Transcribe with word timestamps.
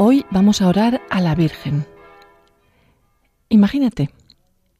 Hoy 0.00 0.24
vamos 0.30 0.62
a 0.62 0.68
orar 0.68 1.02
a 1.10 1.20
la 1.20 1.34
Virgen. 1.34 1.84
Imagínate, 3.48 4.10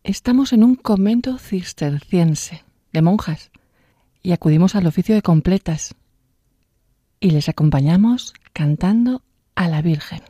estamos 0.04 0.52
en 0.52 0.62
un 0.62 0.76
convento 0.76 1.38
cisterciense 1.38 2.62
de 2.92 3.02
monjas 3.02 3.50
y 4.22 4.30
acudimos 4.30 4.76
al 4.76 4.86
oficio 4.86 5.16
de 5.16 5.22
completas 5.22 5.96
y 7.18 7.32
les 7.32 7.48
acompañamos 7.48 8.32
cantando 8.52 9.24
a 9.56 9.66
la 9.66 9.82
Virgen. 9.82 10.20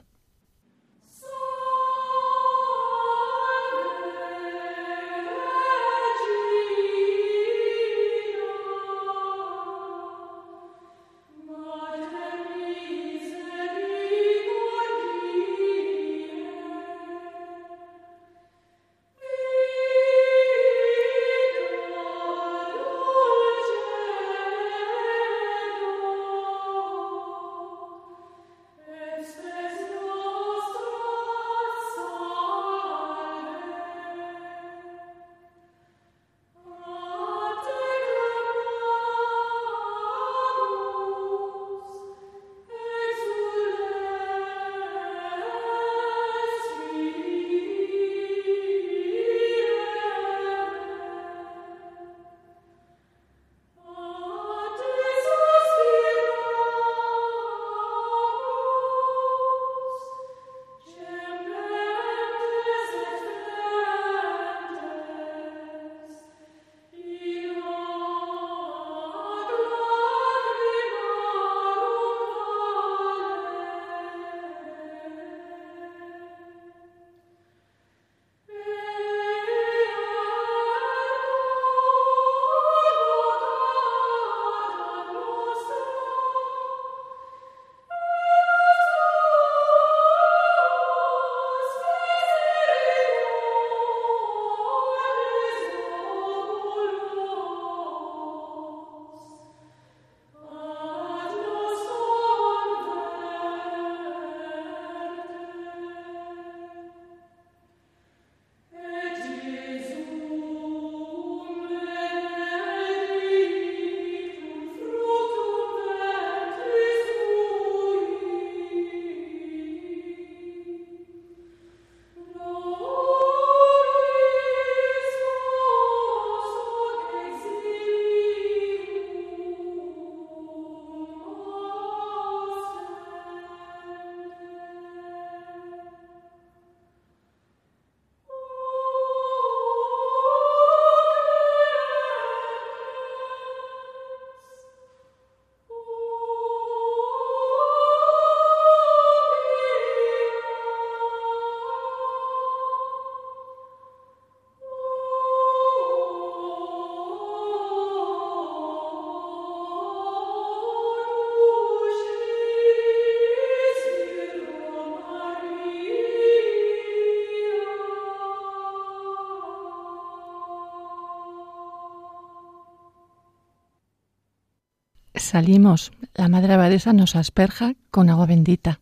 Salimos, 175.28 175.92
la 176.14 176.30
Madre 176.30 176.54
Abadesa 176.54 176.94
nos 176.94 177.14
asperja 177.14 177.74
con 177.90 178.08
agua 178.08 178.24
bendita. 178.24 178.80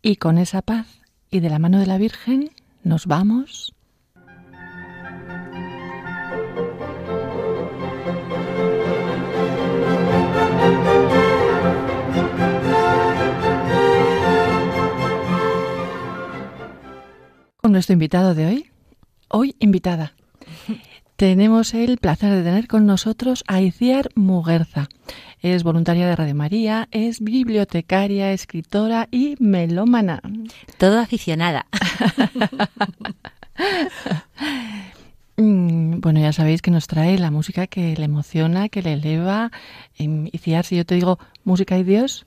Y 0.00 0.14
con 0.14 0.38
esa 0.38 0.62
paz 0.62 0.86
y 1.32 1.40
de 1.40 1.50
la 1.50 1.58
mano 1.58 1.80
de 1.80 1.86
la 1.86 1.98
Virgen 1.98 2.52
nos 2.84 3.06
vamos. 3.06 3.74
Con 17.56 17.72
nuestro 17.72 17.94
invitado 17.94 18.36
de 18.36 18.46
hoy, 18.46 18.70
hoy 19.26 19.56
invitada. 19.58 20.14
Tenemos 21.16 21.74
el 21.74 21.98
placer 21.98 22.32
de 22.32 22.44
tener 22.44 22.68
con 22.68 22.86
nosotros 22.86 23.42
a 23.48 23.60
Iciar 23.60 24.10
Muguerza. 24.14 24.88
Es 25.42 25.64
voluntaria 25.64 26.06
de 26.06 26.14
Radio 26.14 26.36
María, 26.36 26.88
es 26.92 27.20
bibliotecaria, 27.20 28.32
escritora 28.32 29.08
y 29.10 29.34
melómana. 29.40 30.22
Todo 30.78 30.98
aficionada. 31.00 31.66
Mm, 35.38 36.00
bueno, 36.00 36.20
ya 36.20 36.32
sabéis 36.34 36.60
que 36.60 36.70
nos 36.70 36.86
trae 36.86 37.18
la 37.18 37.30
música 37.30 37.66
que 37.66 37.96
le 37.96 38.04
emociona, 38.04 38.68
que 38.68 38.82
le 38.82 38.92
eleva. 38.92 39.50
Iciar, 39.96 40.66
si 40.66 40.76
yo 40.76 40.84
te 40.84 40.94
digo 40.94 41.18
música 41.42 41.78
y 41.78 41.84
Dios, 41.84 42.26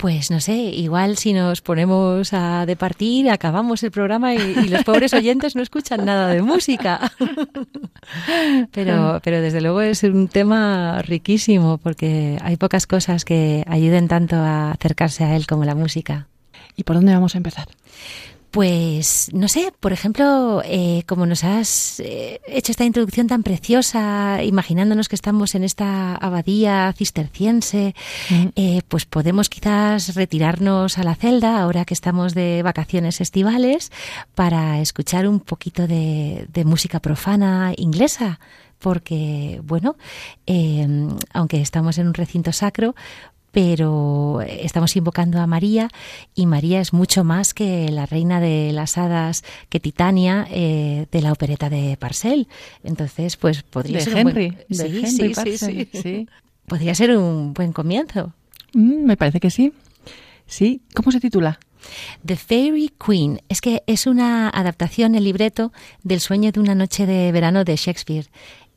pues 0.00 0.30
no 0.30 0.40
sé, 0.40 0.54
igual 0.54 1.18
si 1.18 1.34
nos 1.34 1.60
ponemos 1.60 2.32
a 2.32 2.64
departir, 2.64 3.28
acabamos 3.28 3.82
el 3.82 3.90
programa 3.90 4.34
y, 4.34 4.68
los 4.68 4.82
pobres 4.82 5.12
oyentes 5.12 5.54
no 5.54 5.60
escuchan 5.60 6.06
nada 6.06 6.28
de 6.28 6.40
música. 6.40 7.12
pero, 8.72 9.20
pero 9.22 9.42
desde 9.42 9.60
luego 9.60 9.82
es 9.82 10.02
un 10.02 10.28
tema 10.28 11.02
riquísimo 11.02 11.76
porque 11.76 12.38
hay 12.40 12.56
pocas 12.56 12.86
cosas 12.86 13.26
que 13.26 13.62
ayuden 13.68 14.08
tanto 14.08 14.36
a 14.36 14.70
acercarse 14.70 15.24
a 15.24 15.36
él 15.36 15.46
como 15.46 15.66
la 15.66 15.74
música. 15.74 16.28
¿Y 16.76 16.84
por 16.84 16.96
dónde 16.96 17.12
vamos 17.12 17.34
a 17.34 17.38
empezar? 17.38 17.68
Pues 18.50 19.30
no 19.32 19.46
sé, 19.46 19.72
por 19.78 19.92
ejemplo, 19.92 20.60
eh, 20.64 21.04
como 21.06 21.24
nos 21.24 21.44
has 21.44 22.00
eh, 22.00 22.40
hecho 22.48 22.72
esta 22.72 22.84
introducción 22.84 23.28
tan 23.28 23.44
preciosa, 23.44 24.42
imaginándonos 24.42 25.08
que 25.08 25.14
estamos 25.14 25.54
en 25.54 25.62
esta 25.62 26.16
abadía 26.16 26.92
cisterciense, 26.96 27.94
Mm. 28.28 28.46
eh, 28.56 28.82
pues 28.88 29.04
podemos 29.06 29.48
quizás 29.48 30.14
retirarnos 30.16 30.98
a 30.98 31.04
la 31.04 31.14
celda 31.14 31.62
ahora 31.62 31.84
que 31.84 31.94
estamos 31.94 32.34
de 32.34 32.62
vacaciones 32.62 33.20
estivales 33.20 33.92
para 34.34 34.80
escuchar 34.80 35.28
un 35.28 35.38
poquito 35.40 35.86
de, 35.86 36.46
de 36.52 36.64
música 36.64 36.98
profana 36.98 37.72
inglesa, 37.76 38.40
porque 38.80 39.60
bueno, 39.64 39.96
eh, 40.46 40.88
aunque 41.32 41.60
estamos 41.60 41.98
en 41.98 42.08
un 42.08 42.14
recinto 42.14 42.52
sacro, 42.52 42.94
pero 43.52 44.40
estamos 44.42 44.96
invocando 44.96 45.40
a 45.40 45.46
María 45.46 45.88
y 46.34 46.46
María 46.46 46.80
es 46.80 46.92
mucho 46.92 47.24
más 47.24 47.54
que 47.54 47.90
la 47.90 48.06
reina 48.06 48.40
de 48.40 48.72
las 48.72 48.98
hadas, 48.98 49.44
que 49.68 49.80
Titania 49.80 50.46
eh, 50.50 51.06
de 51.10 51.22
la 51.22 51.32
opereta 51.32 51.68
de 51.68 51.96
Parcel. 51.98 52.48
Entonces, 52.84 53.36
pues 53.36 53.62
podría 53.62 53.98
De 53.98 54.04
ser 54.04 54.18
Henry, 54.18 54.46
un 54.46 54.54
buen... 54.54 54.66
de 54.68 54.74
Sí, 54.74 54.82
Henry 54.84 55.06
sí, 55.06 55.16
sí, 55.16 55.34
Parcel, 55.34 55.88
sí. 55.92 56.00
sí. 56.02 56.28
Podría 56.66 56.94
ser 56.94 57.16
un 57.16 57.52
buen 57.54 57.72
comienzo. 57.72 58.32
Mm, 58.72 59.04
me 59.04 59.16
parece 59.16 59.40
que 59.40 59.50
sí. 59.50 59.72
Sí. 60.46 60.82
¿Cómo 60.94 61.10
se 61.12 61.20
titula? 61.20 61.58
The 62.24 62.36
Fairy 62.36 62.92
Queen 63.04 63.40
es 63.48 63.60
que 63.60 63.82
es 63.86 64.06
una 64.06 64.48
adaptación, 64.50 65.14
el 65.14 65.24
libreto, 65.24 65.72
del 66.02 66.20
sueño 66.20 66.52
de 66.52 66.60
una 66.60 66.74
noche 66.74 67.06
de 67.06 67.32
verano 67.32 67.64
de 67.64 67.76
Shakespeare. 67.76 68.26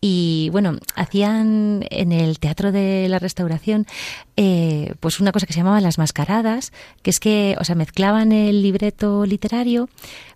Y 0.06 0.50
bueno, 0.50 0.80
hacían 0.96 1.86
en 1.90 2.12
el 2.12 2.38
Teatro 2.38 2.74
de 2.74 3.08
la 3.08 3.20
Restauración 3.20 3.88
eh, 4.36 4.96
pues 5.00 5.22
una 5.22 5.32
cosa 5.32 5.46
que 5.46 5.54
se 5.54 5.62
llamaba 5.62 5.80
las 5.80 5.98
mascaradas, 5.98 6.74
que 7.04 7.10
es 7.10 7.22
que, 7.22 7.56
o 7.58 7.64
sea, 7.64 7.76
mezclaban 7.76 8.34
el 8.34 8.62
libreto 8.62 9.26
literario 9.26 9.88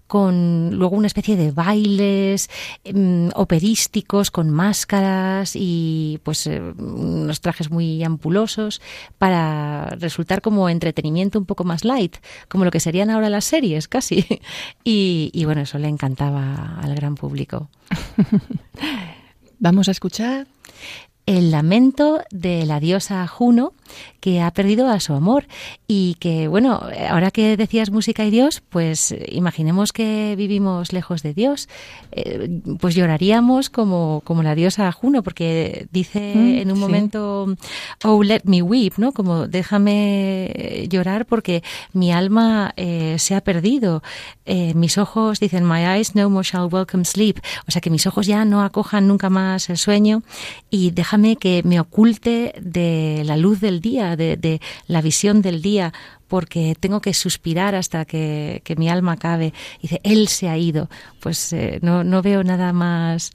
con 0.07 0.71
luego 0.71 0.95
una 0.95 1.07
especie 1.07 1.35
de 1.35 1.51
bailes 1.51 2.49
mm, 2.93 3.31
operísticos 3.35 4.31
con 4.31 4.51
máscaras 4.51 5.51
y 5.53 6.21
pues 6.23 6.47
eh, 6.47 6.61
unos 6.61 7.41
trajes 7.41 7.69
muy 7.69 8.01
ampulosos 8.05 8.81
para 9.17 9.97
resultar 9.99 10.41
como 10.41 10.69
entretenimiento 10.69 11.39
un 11.39 11.45
poco 11.45 11.65
más 11.65 11.83
light, 11.83 12.15
como 12.47 12.63
lo 12.63 12.71
que 12.71 12.79
serían 12.79 13.09
ahora 13.09 13.29
las 13.29 13.43
series 13.43 13.89
casi. 13.89 14.25
Y, 14.85 15.29
y 15.33 15.43
bueno, 15.43 15.61
eso 15.61 15.77
le 15.77 15.89
encantaba 15.89 16.79
al 16.81 16.95
gran 16.95 17.15
público. 17.15 17.67
Vamos 19.59 19.87
a 19.87 19.91
escuchar. 19.91 20.47
El 21.27 21.51
lamento 21.51 22.21
de 22.31 22.65
la 22.65 22.79
diosa 22.79 23.27
Juno 23.27 23.73
que 24.19 24.41
ha 24.41 24.51
perdido 24.51 24.89
a 24.89 24.99
su 24.99 25.13
amor 25.13 25.45
y 25.87 26.15
que, 26.15 26.47
bueno, 26.47 26.81
ahora 27.09 27.31
que 27.31 27.55
decías 27.55 27.91
música 27.91 28.25
y 28.25 28.31
Dios, 28.31 28.61
pues 28.67 29.15
imaginemos 29.29 29.93
que 29.93 30.33
vivimos 30.35 30.91
lejos 30.91 31.23
de 31.23 31.33
Dios, 31.33 31.69
eh, 32.11 32.49
pues 32.79 32.95
lloraríamos 32.95 33.69
como, 33.69 34.21
como 34.25 34.43
la 34.43 34.55
diosa 34.55 34.91
Juno, 34.91 35.21
porque 35.23 35.87
dice 35.91 36.33
Mm, 36.35 36.57
en 36.59 36.71
un 36.71 36.75
sí. 36.77 36.81
momento, 36.81 37.55
oh, 38.03 38.23
let 38.23 38.41
me 38.45 38.61
weep, 38.61 38.93
¿no? 38.97 39.11
Como 39.11 39.47
déjame 39.47 40.87
llorar 40.89 41.25
porque 41.25 41.63
mi 41.93 42.11
alma 42.11 42.73
eh, 42.77 43.15
se 43.19 43.35
ha 43.35 43.41
perdido. 43.41 44.01
Eh, 44.45 44.73
mis 44.75 44.97
ojos, 44.97 45.39
dicen, 45.39 45.65
my 45.65 45.85
eyes 45.85 46.15
no 46.15 46.29
more 46.29 46.43
shall 46.47 46.69
welcome 46.71 47.05
sleep. 47.05 47.37
O 47.67 47.71
sea, 47.71 47.81
que 47.81 47.89
mis 47.89 48.07
ojos 48.07 48.27
ya 48.27 48.45
no 48.45 48.61
acojan 48.61 49.07
nunca 49.07 49.29
más 49.29 49.69
el 49.69 49.77
sueño 49.77 50.23
y 50.69 50.91
déjame 50.91 51.16
que 51.35 51.61
me 51.63 51.79
oculte 51.79 52.53
de 52.61 53.23
la 53.25 53.37
luz 53.37 53.59
del 53.59 53.81
día, 53.81 54.15
de, 54.15 54.61
la 54.87 55.01
visión 55.01 55.41
del 55.41 55.61
día, 55.61 55.93
porque 56.27 56.75
tengo 56.79 57.01
que 57.01 57.13
suspirar 57.13 57.75
hasta 57.75 58.05
que, 58.05 58.61
mi 58.77 58.89
alma 58.89 59.13
acabe. 59.13 59.53
Dice, 59.81 59.99
Él 60.03 60.27
se 60.27 60.49
ha 60.49 60.57
ido. 60.57 60.89
Pues 61.19 61.53
eh, 61.53 61.79
no, 61.81 62.03
no 62.03 62.21
veo 62.21 62.43
nada 62.43 62.73
más, 62.73 63.31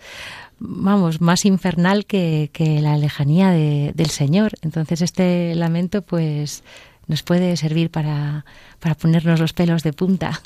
vamos, 0.58 1.20
más 1.20 1.44
infernal 1.44 2.06
que, 2.06 2.50
que 2.52 2.81
la 2.81 2.96
lejanía 2.96 3.50
de- 3.50 3.93
del 3.94 4.11
Señor. 4.11 4.52
Entonces 4.62 5.02
este 5.02 5.55
lamento, 5.55 6.02
pues, 6.02 6.62
nos 7.08 7.23
puede 7.23 7.56
servir 7.56 7.90
para, 7.90 8.44
para 8.81 8.94
ponernos 8.94 9.40
los 9.40 9.52
pelos 9.52 9.82
de 9.82 9.93
punta. 9.93 10.40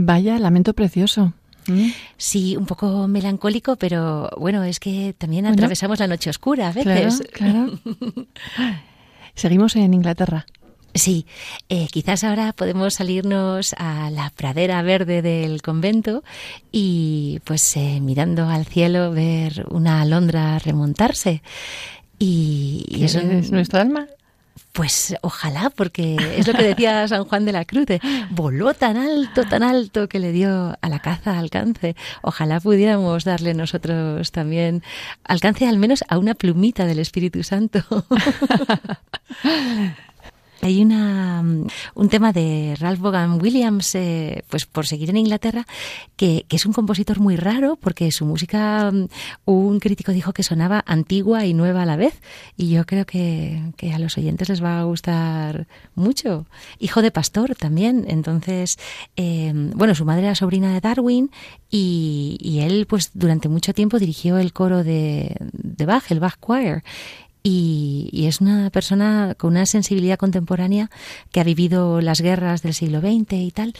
Vaya, 0.00 0.38
lamento 0.38 0.74
precioso. 0.74 1.32
¿Mm? 1.66 1.88
Sí, 2.16 2.56
un 2.56 2.66
poco 2.66 3.08
melancólico, 3.08 3.74
pero 3.74 4.30
bueno, 4.38 4.62
es 4.62 4.78
que 4.78 5.12
también 5.18 5.44
atravesamos 5.44 5.98
la 5.98 6.06
noche 6.06 6.30
oscura 6.30 6.68
a 6.68 6.72
veces. 6.72 7.20
Claro, 7.32 7.80
claro. 7.82 8.26
Seguimos 9.34 9.74
en 9.74 9.92
Inglaterra. 9.92 10.46
Sí, 10.94 11.26
eh, 11.68 11.88
quizás 11.90 12.22
ahora 12.22 12.52
podemos 12.52 12.94
salirnos 12.94 13.74
a 13.76 14.08
la 14.10 14.30
pradera 14.30 14.80
verde 14.82 15.20
del 15.20 15.62
convento 15.62 16.22
y 16.70 17.40
pues 17.42 17.76
eh, 17.76 17.98
mirando 18.00 18.46
al 18.48 18.66
cielo 18.66 19.10
ver 19.10 19.66
una 19.68 20.00
alondra 20.02 20.60
remontarse. 20.60 21.42
Y, 22.20 22.84
y 22.88 23.02
eso 23.02 23.18
es 23.18 23.50
nuestra 23.50 23.80
alma. 23.80 24.06
Pues 24.72 25.16
ojalá, 25.22 25.70
porque 25.70 26.16
es 26.36 26.46
lo 26.46 26.54
que 26.54 26.62
decía 26.62 27.06
San 27.08 27.24
Juan 27.24 27.44
de 27.44 27.52
la 27.52 27.64
Cruz, 27.64 27.86
voló 28.30 28.74
tan 28.74 28.96
alto, 28.96 29.44
tan 29.44 29.62
alto 29.62 30.08
que 30.08 30.18
le 30.18 30.32
dio 30.32 30.76
a 30.80 30.88
la 30.88 31.00
caza 31.00 31.38
alcance. 31.38 31.96
Ojalá 32.22 32.60
pudiéramos 32.60 33.24
darle 33.24 33.54
nosotros 33.54 34.32
también 34.32 34.82
alcance 35.24 35.66
al 35.66 35.78
menos 35.78 36.04
a 36.08 36.18
una 36.18 36.34
plumita 36.34 36.86
del 36.86 36.98
Espíritu 36.98 37.42
Santo. 37.42 37.84
Hay 40.60 40.82
una, 40.82 41.42
mm, 41.42 41.66
un 41.94 42.08
tema 42.08 42.32
de 42.32 42.74
Ralph 42.78 43.00
Vaughan 43.00 43.40
Williams, 43.40 43.94
eh, 43.94 44.44
pues 44.48 44.66
por 44.66 44.86
seguir 44.86 45.10
en 45.10 45.18
Inglaterra, 45.18 45.66
que, 46.16 46.44
que, 46.48 46.56
es 46.56 46.66
un 46.66 46.72
compositor 46.72 47.20
muy 47.20 47.36
raro 47.36 47.76
porque 47.80 48.10
su 48.10 48.24
música, 48.24 48.90
mm, 48.90 49.08
un 49.44 49.78
crítico 49.78 50.12
dijo 50.12 50.32
que 50.32 50.42
sonaba 50.42 50.82
antigua 50.86 51.46
y 51.46 51.54
nueva 51.54 51.82
a 51.82 51.86
la 51.86 51.96
vez. 51.96 52.20
Y 52.56 52.70
yo 52.70 52.86
creo 52.86 53.06
que, 53.06 53.72
que 53.76 53.92
a 53.92 53.98
los 53.98 54.18
oyentes 54.18 54.48
les 54.48 54.62
va 54.62 54.80
a 54.80 54.84
gustar 54.84 55.68
mucho. 55.94 56.46
Hijo 56.78 57.02
de 57.02 57.10
pastor 57.10 57.54
también. 57.54 58.04
Entonces, 58.08 58.78
eh, 59.16 59.52
bueno, 59.54 59.94
su 59.94 60.04
madre 60.04 60.24
era 60.24 60.34
sobrina 60.34 60.72
de 60.72 60.80
Darwin 60.80 61.30
y, 61.70 62.38
y, 62.40 62.60
él, 62.60 62.86
pues 62.86 63.10
durante 63.14 63.48
mucho 63.48 63.74
tiempo 63.74 63.98
dirigió 63.98 64.38
el 64.38 64.52
coro 64.52 64.82
de, 64.82 65.36
de 65.52 65.86
Bach, 65.86 66.10
el 66.10 66.20
Bach 66.20 66.36
Choir. 66.44 66.82
Y, 67.42 68.26
es 68.26 68.40
una 68.40 68.70
persona 68.70 69.34
con 69.36 69.52
una 69.52 69.66
sensibilidad 69.66 70.18
contemporánea 70.18 70.90
que 71.30 71.40
ha 71.40 71.44
vivido 71.44 72.00
las 72.00 72.20
guerras 72.20 72.62
del 72.62 72.74
siglo 72.74 73.00
XX 73.00 73.32
y 73.34 73.50
tal, 73.50 73.74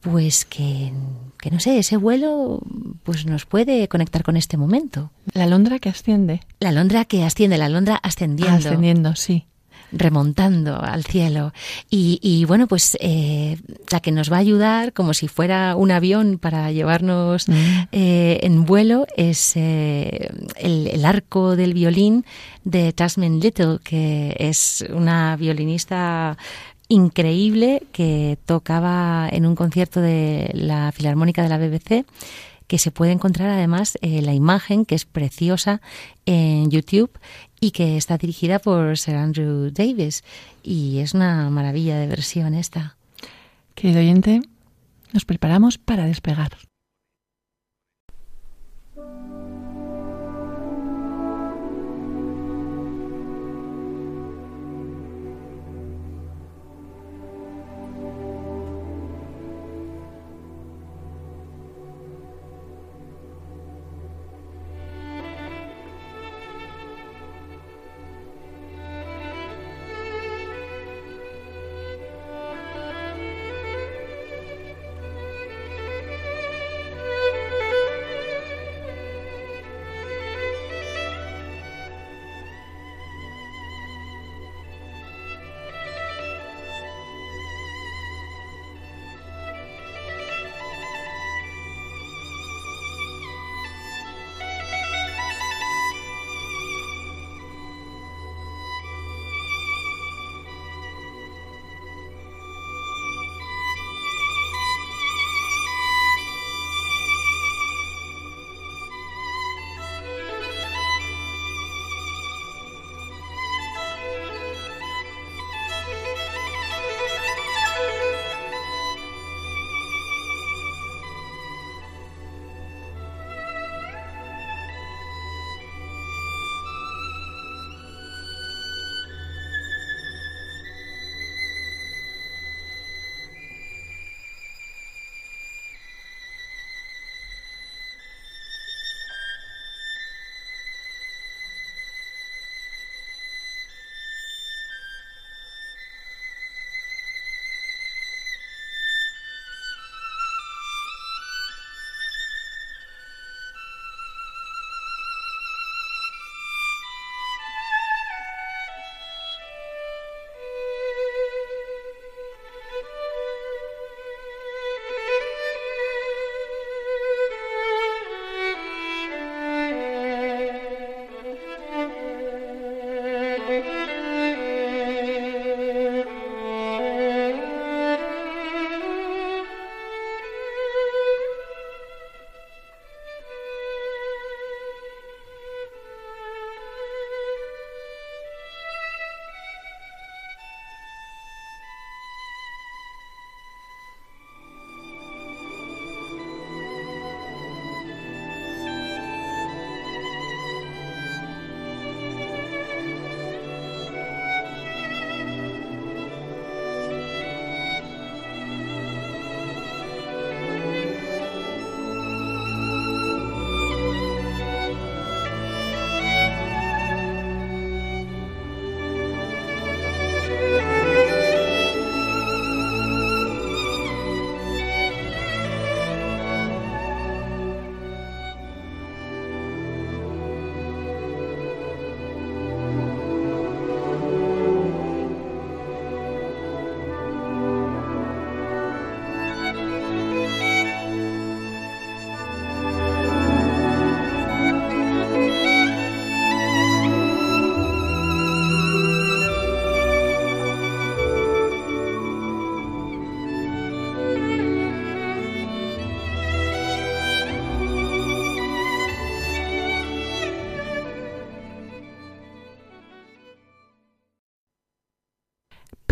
pues 0.00 0.44
que, 0.44 0.92
que, 1.38 1.50
no 1.50 1.60
sé, 1.60 1.78
ese 1.78 1.96
vuelo 1.96 2.60
pues 3.02 3.26
nos 3.26 3.46
puede 3.46 3.88
conectar 3.88 4.22
con 4.22 4.36
este 4.36 4.56
momento. 4.56 5.10
La 5.32 5.44
alondra 5.44 5.78
que 5.78 5.88
asciende. 5.88 6.40
La 6.60 6.70
alondra 6.70 7.04
que 7.04 7.24
asciende, 7.24 7.58
la 7.58 7.66
alondra 7.66 7.96
ascendiendo. 7.96 8.56
Ascendiendo, 8.56 9.16
sí 9.16 9.46
remontando 9.94 10.80
al 10.80 11.04
cielo. 11.04 11.52
Y, 11.90 12.18
y 12.22 12.44
bueno, 12.44 12.66
pues 12.66 12.96
eh, 13.00 13.58
la 13.90 14.00
que 14.00 14.12
nos 14.12 14.30
va 14.30 14.36
a 14.36 14.40
ayudar, 14.40 14.92
como 14.92 15.14
si 15.14 15.28
fuera 15.28 15.76
un 15.76 15.90
avión 15.90 16.38
para 16.38 16.70
llevarnos 16.72 17.48
mm. 17.48 17.52
eh, 17.92 18.40
en 18.42 18.64
vuelo, 18.64 19.06
es 19.16 19.52
eh, 19.56 20.30
el, 20.56 20.88
el, 20.88 21.04
arco 21.04 21.56
del 21.56 21.74
violín 21.74 22.24
de 22.64 22.92
Tasman 22.92 23.40
Little, 23.40 23.78
que 23.82 24.36
es 24.38 24.84
una 24.90 25.36
violinista 25.36 26.36
increíble 26.88 27.82
que 27.92 28.38
tocaba 28.44 29.28
en 29.30 29.46
un 29.46 29.54
concierto 29.54 30.00
de 30.00 30.50
la 30.54 30.92
Filarmónica 30.92 31.42
de 31.42 31.48
la 31.48 31.58
BBC 31.58 32.04
que 32.66 32.78
se 32.78 32.90
puede 32.90 33.12
encontrar 33.12 33.50
además 33.50 33.98
eh, 34.00 34.22
la 34.22 34.34
imagen, 34.34 34.84
que 34.84 34.94
es 34.94 35.04
preciosa, 35.04 35.80
en 36.26 36.70
YouTube 36.70 37.10
y 37.60 37.70
que 37.70 37.96
está 37.96 38.18
dirigida 38.18 38.58
por 38.58 38.98
Sir 38.98 39.16
Andrew 39.16 39.70
Davis. 39.70 40.24
Y 40.62 40.98
es 40.98 41.14
una 41.14 41.50
maravilla 41.50 41.98
de 41.98 42.06
versión 42.06 42.54
esta. 42.54 42.96
Querido 43.74 44.00
oyente, 44.00 44.40
nos 45.12 45.24
preparamos 45.24 45.78
para 45.78 46.06
despegar. 46.06 46.56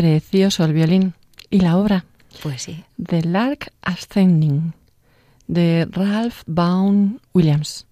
Precioso 0.02 0.64
el 0.64 0.72
violín. 0.72 1.14
¿Y 1.48 1.60
la 1.60 1.76
obra? 1.76 2.04
Pues 2.42 2.62
sí. 2.62 2.82
The 3.00 3.22
Lark 3.22 3.72
Ascending, 3.82 4.72
de 5.46 5.86
Ralph 5.88 6.42
Vaughan 6.44 7.20
Williams. 7.32 7.86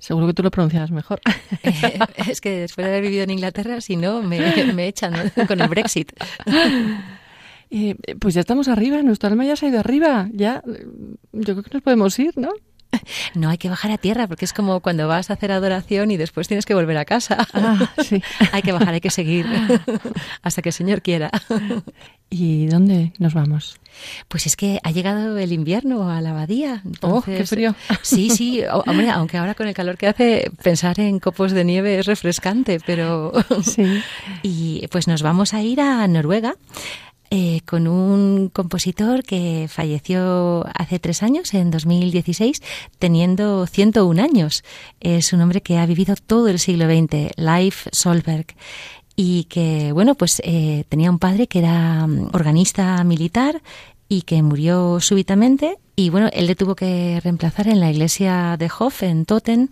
Seguro 0.00 0.26
que 0.26 0.34
tú 0.34 0.42
lo 0.42 0.50
pronuncias 0.50 0.90
mejor. 0.90 1.20
Eh, 1.62 1.98
es 2.28 2.40
que 2.40 2.58
después 2.58 2.84
de 2.84 2.90
haber 2.90 3.04
vivido 3.04 3.22
en 3.22 3.30
Inglaterra, 3.30 3.80
si 3.80 3.94
no, 3.94 4.20
me, 4.20 4.40
me 4.72 4.88
echan 4.88 5.14
con 5.46 5.60
el 5.60 5.68
Brexit. 5.68 6.12
Eh, 7.70 7.96
pues 8.20 8.34
ya 8.34 8.40
estamos 8.40 8.68
arriba, 8.68 9.02
nuestro 9.02 9.28
alma 9.30 9.44
ya 9.44 9.56
se 9.56 9.66
ha 9.66 9.68
ido 9.68 9.80
arriba. 9.80 10.28
Ya, 10.32 10.62
yo 11.32 11.54
creo 11.54 11.62
que 11.62 11.70
nos 11.72 11.82
podemos 11.82 12.16
ir, 12.20 12.36
¿no? 12.36 12.50
No 13.34 13.50
hay 13.50 13.58
que 13.58 13.68
bajar 13.68 13.90
a 13.90 13.98
tierra 13.98 14.26
porque 14.26 14.44
es 14.44 14.52
como 14.52 14.80
cuando 14.80 15.08
vas 15.08 15.30
a 15.30 15.34
hacer 15.34 15.52
adoración 15.52 16.10
y 16.10 16.16
después 16.16 16.48
tienes 16.48 16.66
que 16.66 16.74
volver 16.74 16.96
a 16.96 17.04
casa. 17.04 17.46
Ah, 17.52 17.90
sí. 18.02 18.22
hay 18.52 18.62
que 18.62 18.72
bajar, 18.72 18.94
hay 18.94 19.00
que 19.00 19.10
seguir 19.10 19.46
hasta 20.42 20.62
que 20.62 20.70
el 20.70 20.72
Señor 20.72 21.02
quiera. 21.02 21.30
¿Y 22.30 22.66
dónde 22.66 23.12
nos 23.18 23.34
vamos? 23.34 23.78
Pues 24.28 24.46
es 24.46 24.56
que 24.56 24.80
ha 24.82 24.90
llegado 24.90 25.38
el 25.38 25.52
invierno 25.52 26.10
a 26.10 26.20
la 26.20 26.30
abadía. 26.30 26.82
oh, 27.02 27.22
qué 27.22 27.46
frío. 27.46 27.74
Sí, 28.02 28.30
sí, 28.30 28.62
hombre, 28.86 29.10
aunque 29.10 29.36
ahora 29.36 29.54
con 29.54 29.68
el 29.68 29.74
calor 29.74 29.96
que 29.96 30.08
hace, 30.08 30.50
pensar 30.62 30.98
en 30.98 31.20
copos 31.20 31.52
de 31.52 31.64
nieve 31.64 31.98
es 31.98 32.06
refrescante, 32.06 32.80
pero... 32.84 33.32
Sí. 33.62 34.02
Y 34.42 34.86
pues 34.88 35.06
nos 35.06 35.22
vamos 35.22 35.54
a 35.54 35.62
ir 35.62 35.80
a 35.80 36.06
Noruega 36.08 36.56
eh, 37.36 37.62
con 37.66 37.88
un 37.88 38.48
compositor 38.48 39.24
que 39.24 39.66
falleció 39.68 40.64
hace 40.72 41.00
tres 41.00 41.20
años, 41.24 41.52
en 41.52 41.72
2016, 41.72 42.62
teniendo 43.00 43.66
101 43.66 44.22
años. 44.22 44.62
Es 45.00 45.32
un 45.32 45.40
hombre 45.40 45.60
que 45.60 45.78
ha 45.78 45.84
vivido 45.84 46.14
todo 46.14 46.46
el 46.46 46.60
siglo 46.60 46.86
XX, 46.86 47.32
Leif 47.36 47.88
Solberg 47.90 48.46
y 49.16 49.44
que, 49.44 49.90
bueno, 49.90 50.14
pues 50.14 50.40
eh, 50.44 50.84
tenía 50.88 51.10
un 51.10 51.18
padre 51.18 51.48
que 51.48 51.58
era 51.58 52.06
mm, 52.06 52.30
organista 52.34 53.02
militar 53.02 53.60
y 54.08 54.22
que 54.22 54.40
murió 54.44 55.00
súbitamente 55.00 55.78
y 55.96 56.10
bueno, 56.10 56.28
él 56.32 56.46
le 56.46 56.54
tuvo 56.54 56.74
que 56.74 57.20
reemplazar 57.22 57.68
en 57.68 57.80
la 57.80 57.90
iglesia 57.90 58.56
de 58.56 58.70
Hof 58.78 59.02
en 59.02 59.24
Toten 59.26 59.70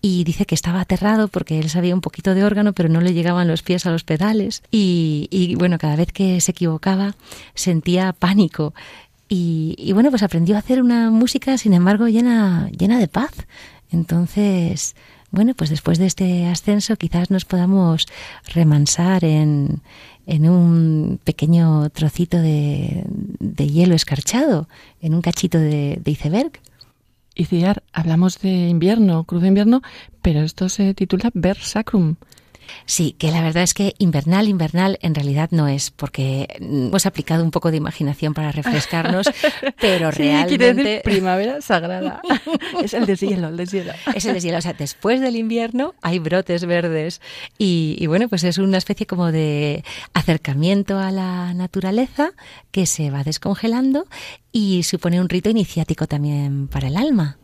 y 0.00 0.24
dice 0.24 0.46
que 0.46 0.54
estaba 0.54 0.80
aterrado 0.80 1.28
porque 1.28 1.58
él 1.58 1.70
sabía 1.70 1.94
un 1.94 2.00
poquito 2.00 2.34
de 2.34 2.44
órgano 2.44 2.72
pero 2.72 2.88
no 2.88 3.00
le 3.00 3.14
llegaban 3.14 3.48
los 3.48 3.62
pies 3.62 3.84
a 3.86 3.90
los 3.90 4.04
pedales 4.04 4.62
y, 4.70 5.28
y 5.30 5.54
bueno, 5.56 5.78
cada 5.78 5.96
vez 5.96 6.12
que 6.12 6.40
se 6.40 6.52
equivocaba 6.52 7.14
sentía 7.54 8.12
pánico 8.12 8.74
y, 9.28 9.92
bueno, 9.92 10.10
pues 10.10 10.22
aprendió 10.22 10.56
a 10.56 10.60
hacer 10.60 10.82
una 10.82 11.10
música 11.10 11.58
sin 11.58 11.74
embargo 11.74 12.08
llena, 12.08 12.70
llena 12.70 12.98
de 12.98 13.08
paz. 13.08 13.32
Entonces, 13.90 14.96
bueno, 15.30 15.54
pues 15.54 15.70
después 15.70 15.98
de 15.98 16.06
este 16.06 16.46
ascenso 16.46 16.96
quizás 16.96 17.30
nos 17.30 17.44
podamos 17.44 18.06
remansar 18.54 19.24
en, 19.24 19.82
en 20.26 20.48
un 20.48 21.20
pequeño 21.24 21.90
trocito 21.90 22.38
de, 22.38 23.04
de, 23.38 23.68
hielo 23.68 23.94
escarchado, 23.94 24.66
en 25.02 25.14
un 25.14 25.20
cachito 25.20 25.58
de 25.58 26.00
iceberg. 26.06 26.52
Y 27.40 27.44
Ciar, 27.44 27.84
hablamos 27.92 28.40
de 28.40 28.48
invierno, 28.48 29.22
crudo 29.22 29.46
invierno, 29.46 29.80
pero 30.22 30.40
esto 30.40 30.68
se 30.68 30.92
titula 30.92 31.30
Ver 31.34 31.56
Sacrum. 31.56 32.16
Sí, 32.86 33.14
que 33.18 33.30
la 33.30 33.42
verdad 33.42 33.62
es 33.62 33.74
que 33.74 33.94
invernal, 33.98 34.48
invernal 34.48 34.98
en 35.02 35.14
realidad 35.14 35.50
no 35.52 35.68
es, 35.68 35.90
porque 35.90 36.48
hemos 36.60 37.06
aplicado 37.06 37.44
un 37.44 37.50
poco 37.50 37.70
de 37.70 37.76
imaginación 37.76 38.34
para 38.34 38.52
refrescarnos, 38.52 39.30
pero 39.80 40.12
sí, 40.12 40.18
realmente... 40.18 40.82
Decir 40.82 41.02
primavera 41.02 41.60
sagrada. 41.60 42.20
es 42.82 42.94
el 42.94 43.06
deshielo, 43.06 43.48
el 43.48 43.56
deshielo. 43.56 43.92
Es 44.14 44.24
el 44.24 44.34
deshielo, 44.34 44.58
o 44.58 44.62
sea, 44.62 44.72
después 44.72 45.20
del 45.20 45.36
invierno 45.36 45.94
hay 46.02 46.18
brotes 46.18 46.64
verdes 46.64 47.20
y, 47.58 47.96
y 47.98 48.06
bueno, 48.06 48.28
pues 48.28 48.44
es 48.44 48.58
una 48.58 48.78
especie 48.78 49.06
como 49.06 49.32
de 49.32 49.84
acercamiento 50.14 50.98
a 50.98 51.10
la 51.10 51.54
naturaleza 51.54 52.30
que 52.70 52.86
se 52.86 53.10
va 53.10 53.24
descongelando 53.24 54.06
y 54.52 54.82
supone 54.82 55.20
un 55.20 55.28
rito 55.28 55.50
iniciático 55.50 56.06
también 56.06 56.68
para 56.68 56.88
el 56.88 56.96
alma. 56.96 57.38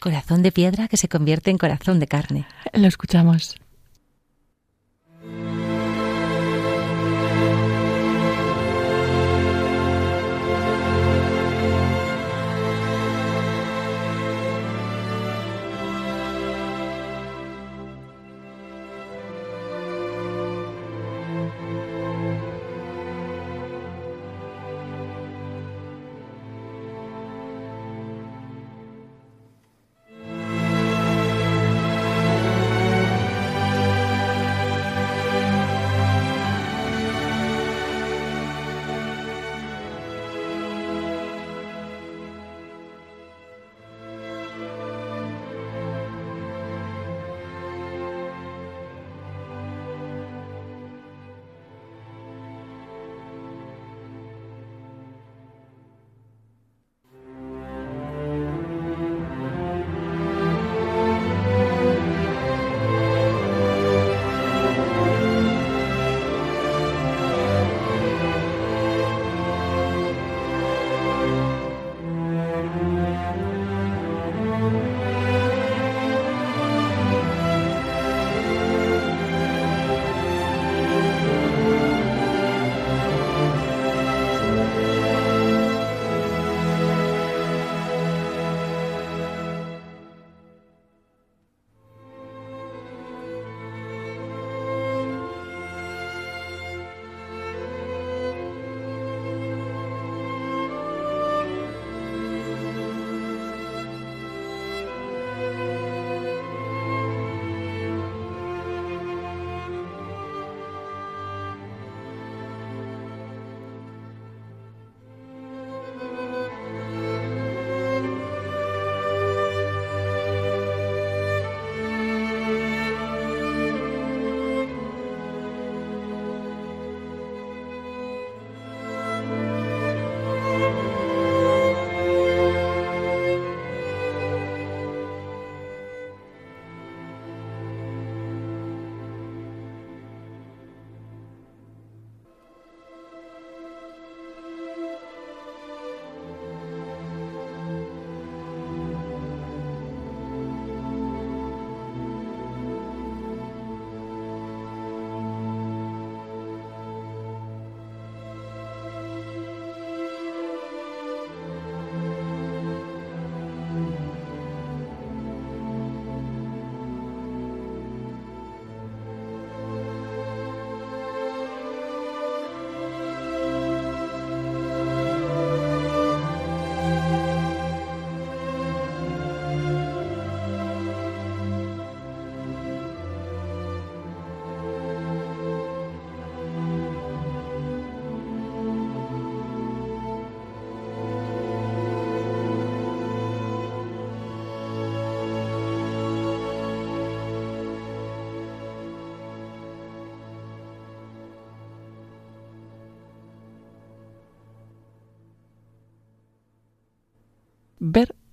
Corazón 0.00 0.42
de 0.42 0.52
piedra 0.52 0.88
que 0.88 0.96
se 0.96 1.08
convierte 1.08 1.50
en 1.50 1.58
corazón 1.58 1.98
de 1.98 2.06
carne. 2.06 2.46
Lo 2.72 2.86
escuchamos. 2.86 3.56
Thank 5.36 5.58
you. 5.58 5.63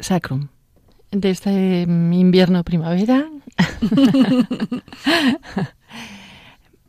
Sacrum. 0.02 0.50
De 1.12 1.30
este 1.30 1.82
invierno-primavera 1.82 3.28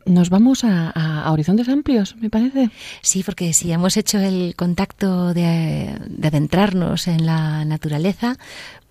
nos 0.05 0.29
vamos 0.29 0.63
a, 0.63 1.31
horizontes 1.31 1.69
amplios, 1.69 2.15
me 2.17 2.29
parece. 2.29 2.69
Sí, 3.01 3.23
porque 3.23 3.53
si 3.53 3.71
hemos 3.71 3.97
hecho 3.97 4.19
el 4.19 4.55
contacto 4.55 5.33
de, 5.33 5.89
adentrarnos 6.23 7.07
en 7.07 7.25
la 7.25 7.65
naturaleza, 7.65 8.37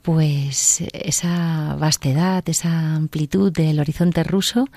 pues 0.03 0.83
esa 0.93 1.77
vastedad, 1.79 2.43
esa 2.49 2.95
amplitud 2.95 3.53
del 3.53 3.79
horizonte 3.81 4.25
ruso, 4.25 4.69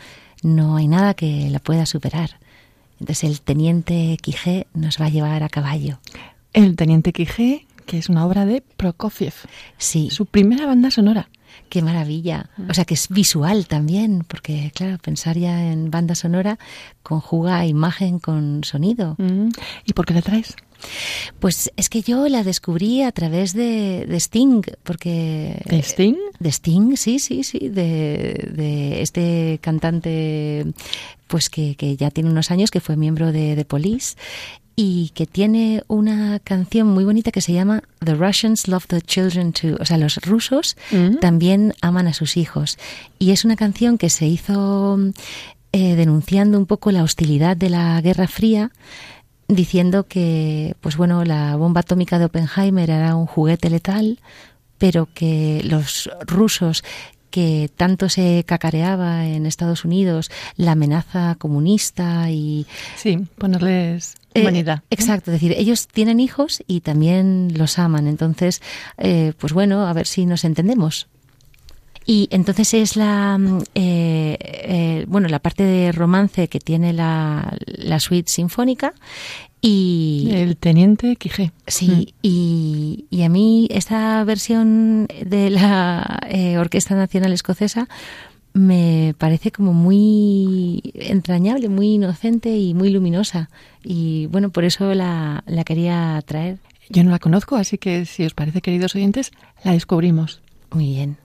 no 0.44 0.78
hay 0.78 0.88
nada 0.88 1.14
que 1.14 1.50
la 1.50 1.60
pueda 1.60 1.86
superar. 1.86 2.40
Entonces 3.00 3.30
el 3.30 3.42
teniente 3.42 4.18
Quijé 4.22 4.68
nos 4.74 5.00
va 5.02 5.06
a 5.06 5.10
llevar 5.10 5.44
a 5.44 5.50
caballo. 5.50 6.00
El 6.54 6.76
teniente 6.76 7.12
Quijé, 7.12 7.66
que 7.86 7.98
es 7.98 8.10
una 8.10 8.26
obra 8.26 8.46
de 8.46 8.62
Prokofiev. 8.62 9.34
Sí. 9.78 10.10
Su 10.10 10.26
primera 10.26 10.66
banda 10.66 10.92
sonora. 10.92 11.30
Qué 11.70 11.82
maravilla. 11.82 12.50
O 12.70 12.74
sea, 12.74 12.86
que 12.86 12.94
es 12.94 13.08
visual 13.10 13.68
también, 13.68 14.26
porque 14.28 14.72
claro, 14.74 14.98
pensar 14.98 15.38
ya 15.38 15.72
en 15.72 15.90
banda 15.90 16.16
sonora 16.16 16.60
conjuga 17.02 17.66
imagen 17.66 18.20
con 18.20 18.64
sonido. 18.64 19.16
Mm. 19.18 19.50
¿Y 19.86 19.94
por 19.94 20.06
qué 20.06 20.14
la 20.14 20.22
traes? 20.22 20.56
Pues 21.40 21.72
es 21.78 21.90
que 21.90 22.02
yo 22.02 22.28
la 22.28 22.44
descubrí 22.44 23.02
a 23.02 23.12
través 23.12 23.54
de, 23.54 24.06
Sting, 24.20 24.62
porque... 24.84 25.62
¿De 25.66 25.80
Sting? 25.80 26.16
De 26.40 26.50
Sting, 26.50 26.96
sí, 26.98 27.20
sí, 27.20 27.44
sí, 27.44 27.70
de, 27.70 28.52
de 28.54 29.02
este 29.02 29.60
cantante 29.62 30.66
pues 31.28 31.50
que, 31.50 31.76
que, 31.76 31.96
ya 31.96 32.12
tiene 32.12 32.30
unos 32.30 32.52
años, 32.52 32.70
que 32.70 32.82
fue 32.82 32.98
miembro 32.98 33.32
de, 33.32 33.56
de 33.56 33.66
Police 33.66 34.16
y 34.76 35.12
que 35.14 35.26
tiene 35.26 35.84
una 35.88 36.40
canción 36.40 36.88
muy 36.88 37.06
bonita 37.06 37.32
que 37.32 37.42
se 37.42 37.54
llama 37.54 37.84
The 38.04 38.16
Russians 38.16 38.68
Love 38.68 38.88
the 38.88 39.02
Children 39.02 39.54
Too. 39.54 39.78
O 39.80 39.86
sea, 39.86 39.98
los 39.98 40.18
rusos 40.18 40.76
mm. 40.92 41.18
también 41.18 41.74
aman 41.82 42.08
a 42.08 42.14
sus 42.14 42.36
hijos. 42.36 42.78
Y 43.18 43.32
es 43.32 43.46
una 43.46 43.56
canción 43.56 43.98
que 43.98 44.10
se 44.10 44.28
hizo 44.28 45.00
eh, 45.72 45.96
denunciando 45.96 46.58
un 46.58 46.66
poco 46.66 46.92
la 46.92 47.04
hostilidad 47.04 47.56
de 47.56 47.70
la 47.70 48.02
Guerra 48.02 48.28
Fría 48.28 48.72
diciendo 49.48 50.08
que, 50.08 50.76
pues 50.82 50.98
bueno, 50.98 51.24
la 51.24 51.56
bomba 51.56 51.82
atómica 51.82 52.20
de 52.20 52.26
Oppenheimer 52.26 52.90
era 52.90 53.16
un 53.16 53.28
juguete 53.28 53.70
letal, 53.70 54.20
pero 54.78 55.08
que 55.14 55.62
los 55.64 56.10
rusos 56.26 56.84
que 57.36 57.70
tanto 57.76 58.08
se 58.08 58.46
cacareaba 58.48 59.26
en 59.26 59.46
Estados 59.46 59.84
Unidos 59.84 60.32
la 60.56 60.72
amenaza 60.72 61.36
comunista 61.38 62.32
y... 62.32 62.66
Sí, 62.96 63.28
ponerles 63.38 64.16
eh, 64.34 64.40
humanidad. 64.40 64.84
exacto, 64.90 65.32
es 65.32 65.42
decir, 65.42 65.54
ellos 65.58 65.90
tienen 65.90 66.22
hijos 66.22 66.64
y 66.66 66.80
también 66.80 67.52
los 67.58 67.78
aman. 67.78 68.08
Entonces, 68.08 68.62
eh, 68.98 69.34
pues 69.38 69.52
bueno, 69.52 69.86
a 69.86 69.92
ver 69.92 70.08
si 70.08 70.26
nos 70.26 70.46
entendemos. 70.46 71.10
Y 72.06 72.30
entonces 72.32 72.74
es 72.74 72.96
la, 72.96 73.38
mm, 73.38 73.64
eh, 73.76 75.04
bueno, 75.10 75.28
la 75.28 75.40
parte 75.40 75.64
de 75.64 75.92
romance 75.92 76.48
que 76.48 76.62
tiene 76.62 76.94
la, 76.94 77.54
la 77.66 78.00
suite 78.00 78.32
sinfónica 78.32 78.94
y 79.66 80.30
el 80.32 80.58
teniente 80.58 81.16
Quijé. 81.16 81.52
Sí, 81.66 81.88
mm. 81.88 82.14
y, 82.22 83.06
y, 83.10 83.24
a 83.24 83.30
mí 83.30 83.68
esta 83.72 84.24
versión 84.24 85.08
de 85.26 85.50
la 85.50 86.20
eh, 86.30 86.58
Orquesta 86.58 86.96
Nacional 86.96 87.34
Escocesa 87.34 87.88
me 88.54 89.16
parece 89.18 89.52
como 89.52 89.74
muy 89.74 90.94
entrañable, 90.94 91.68
muy 91.68 91.96
inocente 91.96 92.56
y 92.56 92.74
muy 92.74 92.90
luminosa. 92.90 93.50
Y 93.84 94.28
bueno, 94.28 94.50
por 94.50 94.64
eso 94.64 94.94
la, 94.94 95.44
la 95.46 95.64
quería 95.64 96.22
traer. 96.26 96.60
Yo 96.90 97.04
no 97.04 97.12
la 97.12 97.20
conozco, 97.20 97.56
así 97.56 97.78
que 97.78 98.06
si 98.06 98.24
os 98.24 98.34
parece, 98.34 98.62
queridos 98.62 98.96
oyentes, 98.96 99.32
la 99.64 99.74
descubrimos. 99.74 100.42
Muy 100.72 100.86
bien. 100.86 101.18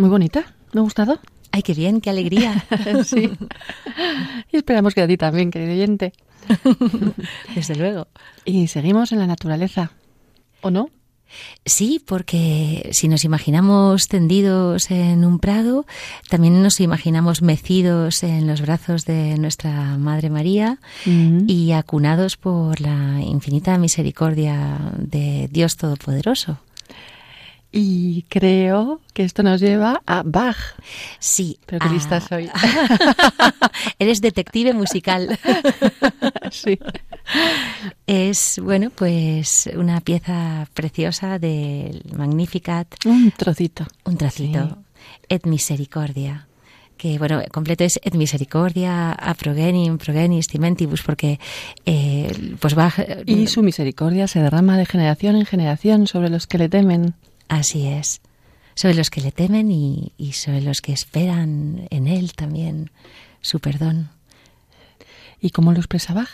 Muy 0.00 0.10
bonita. 0.10 0.54
¿Me 0.72 0.80
ha 0.80 0.82
gustado? 0.82 1.18
Ay, 1.52 1.62
qué 1.62 1.74
bien, 1.74 2.00
qué 2.00 2.10
alegría. 2.10 2.64
sí. 3.04 3.30
Y 4.50 4.56
esperamos 4.56 4.94
que 4.94 5.02
a 5.02 5.06
ti 5.06 5.16
también, 5.16 5.50
querido 5.50 5.72
oyente. 5.72 6.12
Desde 7.54 7.76
luego. 7.76 8.08
Y 8.44 8.68
seguimos 8.68 9.12
en 9.12 9.18
la 9.18 9.26
naturaleza. 9.26 9.92
¿O 10.62 10.70
no? 10.70 10.90
Sí, 11.64 12.02
porque 12.04 12.88
si 12.92 13.06
nos 13.08 13.24
imaginamos 13.24 14.08
tendidos 14.08 14.90
en 14.90 15.24
un 15.24 15.38
prado, 15.38 15.86
también 16.28 16.60
nos 16.62 16.80
imaginamos 16.80 17.40
mecidos 17.40 18.24
en 18.24 18.48
los 18.48 18.60
brazos 18.60 19.04
de 19.04 19.38
nuestra 19.38 19.96
Madre 19.96 20.28
María 20.28 20.78
y 21.04 21.70
acunados 21.72 22.36
por 22.36 22.80
la 22.80 23.20
infinita 23.20 23.78
misericordia 23.78 24.92
de 24.98 25.48
Dios 25.52 25.76
Todopoderoso. 25.76 26.58
Y 27.72 28.22
creo 28.28 29.00
que 29.14 29.22
esto 29.22 29.42
nos 29.42 29.60
lleva 29.60 30.02
a 30.06 30.22
Bach. 30.24 30.56
Sí. 31.20 31.58
Pero 31.66 31.78
qué 31.86 31.92
lista 31.92 32.20
soy. 32.20 32.50
Eres 33.98 34.20
detective 34.20 34.72
musical. 34.72 35.38
sí. 36.50 36.78
Es, 38.06 38.60
bueno, 38.62 38.90
pues 38.90 39.70
una 39.76 40.00
pieza 40.00 40.66
preciosa 40.74 41.38
del 41.38 42.02
Magnificat. 42.16 42.88
Un 43.04 43.30
trocito. 43.36 43.86
Un 44.04 44.16
trocito. 44.16 44.78
Et 45.28 45.46
Misericordia 45.46 46.46
que 47.00 47.16
bueno, 47.16 47.40
completo 47.50 47.82
es 47.82 47.98
et 48.02 48.14
misericordia 48.14 49.12
a 49.12 49.32
progenim, 49.32 49.96
progenis, 49.96 50.48
cimentibus, 50.48 51.00
porque 51.00 51.40
eh, 51.86 52.30
pues 52.60 52.74
Bach... 52.74 53.00
Y 53.24 53.46
su 53.46 53.62
misericordia 53.62 54.28
se 54.28 54.42
derrama 54.42 54.76
de 54.76 54.84
generación 54.84 55.36
en 55.36 55.46
generación 55.46 56.06
sobre 56.06 56.28
los 56.28 56.46
que 56.46 56.58
le 56.58 56.68
temen. 56.68 57.14
Así 57.50 57.88
es. 57.88 58.20
Sobre 58.76 58.94
los 58.94 59.10
que 59.10 59.20
le 59.20 59.32
temen 59.32 59.70
y, 59.70 60.12
sobre 60.32 60.62
los 60.62 60.80
que 60.80 60.92
esperan 60.92 61.88
en 61.90 62.06
él 62.06 62.32
también 62.34 62.92
su 63.40 63.58
perdón. 63.58 64.10
¿Y 65.40 65.50
cómo 65.50 65.72
lo 65.72 65.78
expresa 65.78 66.14
Bach? 66.14 66.30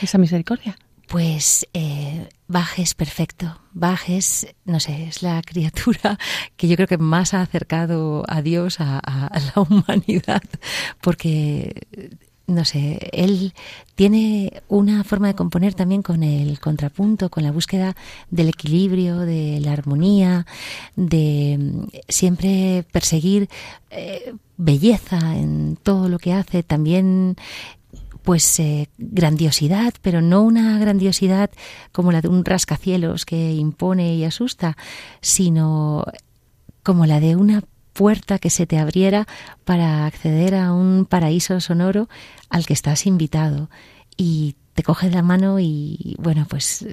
Esa 0.00 0.16
misericordia. 0.16 0.76
Pues 1.08 1.68
eh, 1.74 2.26
Bach 2.48 2.78
es 2.78 2.94
perfecto. 2.94 3.60
Bach 3.72 4.08
es, 4.08 4.46
no 4.64 4.80
sé, 4.80 5.08
es 5.08 5.22
la 5.22 5.42
criatura 5.42 6.18
que 6.56 6.68
yo 6.68 6.76
creo 6.76 6.88
que 6.88 6.98
más 6.98 7.34
ha 7.34 7.42
acercado 7.42 8.24
a 8.26 8.40
Dios, 8.40 8.80
a 8.80 9.30
la 9.54 9.62
humanidad, 9.68 10.42
porque 11.02 11.86
no 12.50 12.64
sé, 12.64 13.08
él 13.12 13.54
tiene 13.94 14.62
una 14.68 15.04
forma 15.04 15.28
de 15.28 15.34
componer 15.34 15.74
también 15.74 16.02
con 16.02 16.22
el 16.22 16.58
contrapunto, 16.58 17.30
con 17.30 17.44
la 17.44 17.52
búsqueda 17.52 17.96
del 18.30 18.48
equilibrio, 18.48 19.18
de 19.20 19.60
la 19.60 19.72
armonía, 19.72 20.46
de 20.96 21.56
mm, 21.58 21.86
siempre 22.08 22.84
perseguir 22.92 23.48
eh, 23.90 24.34
belleza 24.56 25.36
en 25.36 25.78
todo 25.82 26.08
lo 26.08 26.18
que 26.18 26.32
hace, 26.32 26.62
también 26.62 27.36
pues 28.22 28.60
eh, 28.60 28.88
grandiosidad, 28.98 29.94
pero 30.02 30.20
no 30.20 30.42
una 30.42 30.78
grandiosidad 30.78 31.50
como 31.92 32.12
la 32.12 32.20
de 32.20 32.28
un 32.28 32.44
rascacielos 32.44 33.24
que 33.24 33.52
impone 33.52 34.14
y 34.14 34.24
asusta, 34.24 34.76
sino 35.20 36.04
como 36.82 37.06
la 37.06 37.20
de 37.20 37.36
una 37.36 37.62
puerta 37.92 38.38
que 38.38 38.50
se 38.50 38.66
te 38.66 38.78
abriera 38.78 39.26
para 39.64 40.06
acceder 40.06 40.54
a 40.54 40.72
un 40.72 41.06
paraíso 41.06 41.60
sonoro 41.60 42.08
al 42.48 42.66
que 42.66 42.72
estás 42.72 43.06
invitado 43.06 43.70
y 44.16 44.56
te 44.74 44.82
coge 44.82 45.10
la 45.10 45.22
mano 45.22 45.58
y 45.60 46.16
bueno 46.18 46.46
pues 46.48 46.86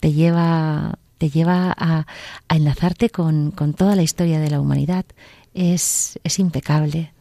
te 0.00 0.12
lleva 0.12 0.98
te 1.18 1.30
lleva 1.30 1.74
a, 1.76 2.06
enlazarte 2.48 3.08
con, 3.08 3.52
toda 3.76 3.96
la 3.96 4.02
historia 4.02 4.38
de 4.38 4.50
la 4.50 4.60
humanidad 4.60 5.06
es, 5.54 6.18
es 6.24 6.38
impecable 6.38 7.12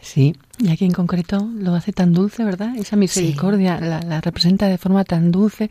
Sí, 0.00 0.36
y 0.58 0.68
aquí 0.68 0.84
en 0.84 0.92
concreto 0.92 1.48
lo 1.56 1.74
hace 1.74 1.92
tan 1.92 2.12
dulce, 2.12 2.44
¿verdad? 2.44 2.76
Esa 2.76 2.94
misericordia 2.94 3.80
la, 3.80 4.20
representa 4.20 4.68
de 4.68 4.76
forma 4.76 5.02
tan 5.04 5.32
dulce, 5.32 5.70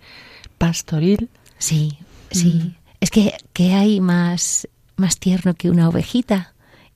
pastoril. 0.58 1.30
Sí, 1.60 2.00
sí. 2.32 2.54
Mm. 2.54 2.76
Es 3.00 3.12
que, 3.12 3.36
que 3.54 3.74
hay 3.74 4.02
más, 4.02 4.68
más 4.96 5.20
tierno 5.20 5.54
que 5.54 5.70
una 5.70 5.88
ovejita 5.88 6.53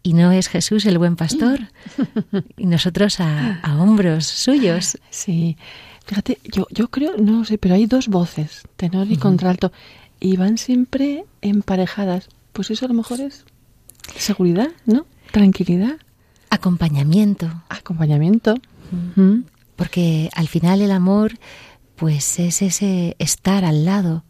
y 0.08 0.14
no 0.14 0.32
es 0.32 0.48
Jesús 0.48 0.86
el 0.86 0.98
buen 1.00 1.18
pastor 1.18 1.60
y 2.58 2.66
nosotros 2.66 3.20
a, 3.20 3.60
hombros 3.78 4.26
suyos. 4.26 4.98
Sí, 5.10 5.58
fíjate, 6.06 6.40
yo, 6.46 6.66
yo 6.72 6.88
creo, 6.88 7.18
no 7.18 7.44
sé, 7.44 7.58
pero 7.58 7.76
hay 7.76 7.88
dos 7.88 8.08
voces, 8.08 8.64
tenor 8.78 9.12
y 9.12 9.18
contralto, 9.18 9.74
y 10.22 10.38
van 10.38 10.58
siempre 10.58 11.26
emparejadas. 11.42 12.30
Pues 12.54 12.72
eso 12.72 12.86
a 12.86 12.88
lo 12.88 12.94
mejor 12.94 13.20
es 13.20 13.44
seguridad, 14.16 14.70
¿no? 14.86 15.06
Tranquilidad. 15.32 15.98
Acompañamiento. 16.50 17.64
Acompañamiento. 17.68 18.56
Porque 19.76 20.30
al 20.34 20.48
final 20.48 20.82
el 20.82 20.92
amor, 20.92 21.34
pues 21.98 22.40
es 22.40 22.62
ese 22.62 23.18
estar 23.20 23.66
al 23.66 23.84
lado, 23.84 24.24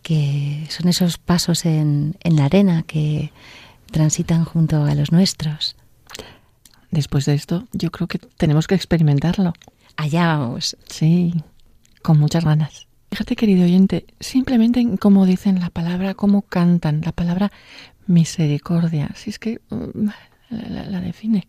que 0.00 0.64
son 0.70 0.88
esos 0.88 1.18
pasos 1.18 1.66
en, 1.66 2.16
en 2.22 2.36
la 2.36 2.46
arena 2.46 2.82
que 2.86 3.30
transitan 3.90 4.44
junto 4.44 4.84
a 4.84 4.94
los 4.94 5.12
nuestros. 5.12 5.76
Después 6.90 7.26
de 7.26 7.34
esto, 7.34 7.66
yo 7.72 7.90
creo 7.90 8.08
que 8.08 8.18
tenemos 8.18 8.66
que 8.66 8.74
experimentarlo. 8.74 9.52
Allá 9.96 10.26
vamos. 10.38 10.76
Sí, 10.88 11.34
con 12.02 12.18
muchas 12.18 12.44
ganas. 12.44 12.86
Fíjate, 13.10 13.36
querido 13.36 13.64
oyente, 13.64 14.06
simplemente 14.20 14.80
en 14.80 14.96
cómo 14.96 15.26
dicen 15.26 15.60
la 15.60 15.70
palabra, 15.70 16.14
cómo 16.14 16.42
cantan 16.42 17.00
la 17.04 17.12
palabra 17.12 17.50
misericordia. 18.06 19.10
Si 19.14 19.30
es 19.30 19.38
que 19.38 19.60
mm, 19.70 20.08
la 20.50 21.00
define. 21.00 21.46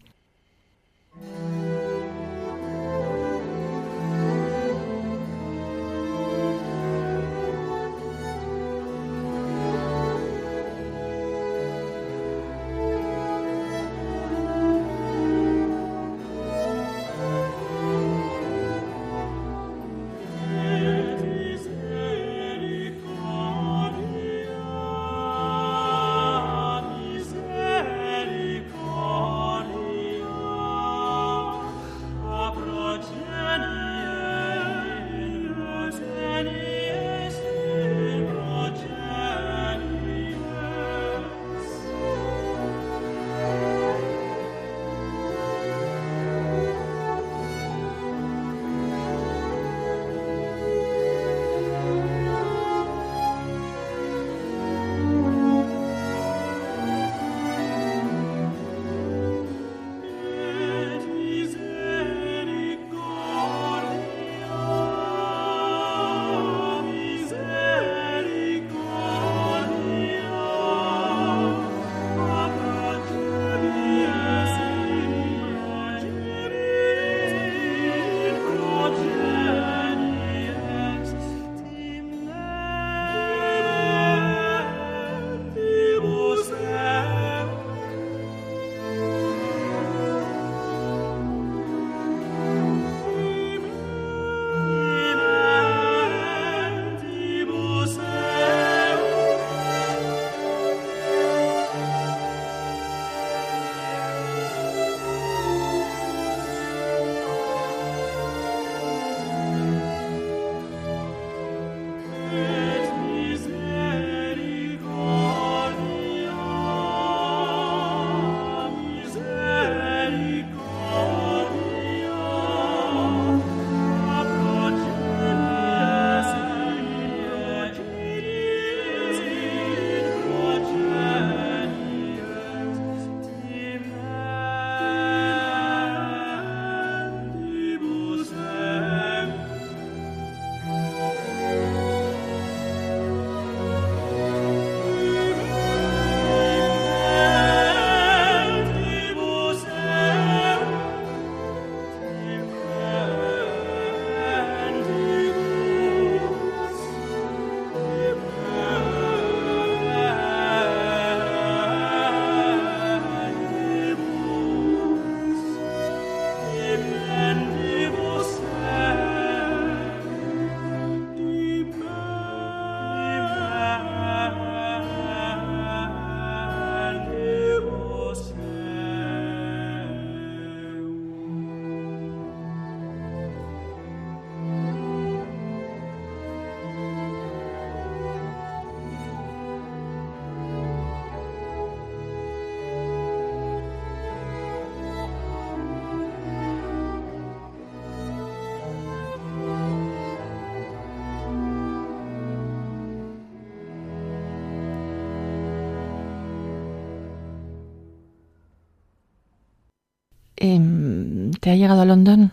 ¿Te 210.39 211.51
ha 211.51 211.55
llegado 211.55 211.81
a 211.81 211.85
London? 211.85 212.31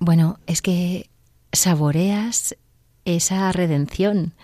Bueno, 0.00 0.38
es 0.46 0.62
que 0.62 1.08
saboreas 1.52 2.56
esa 3.04 3.52
redención. 3.52 4.34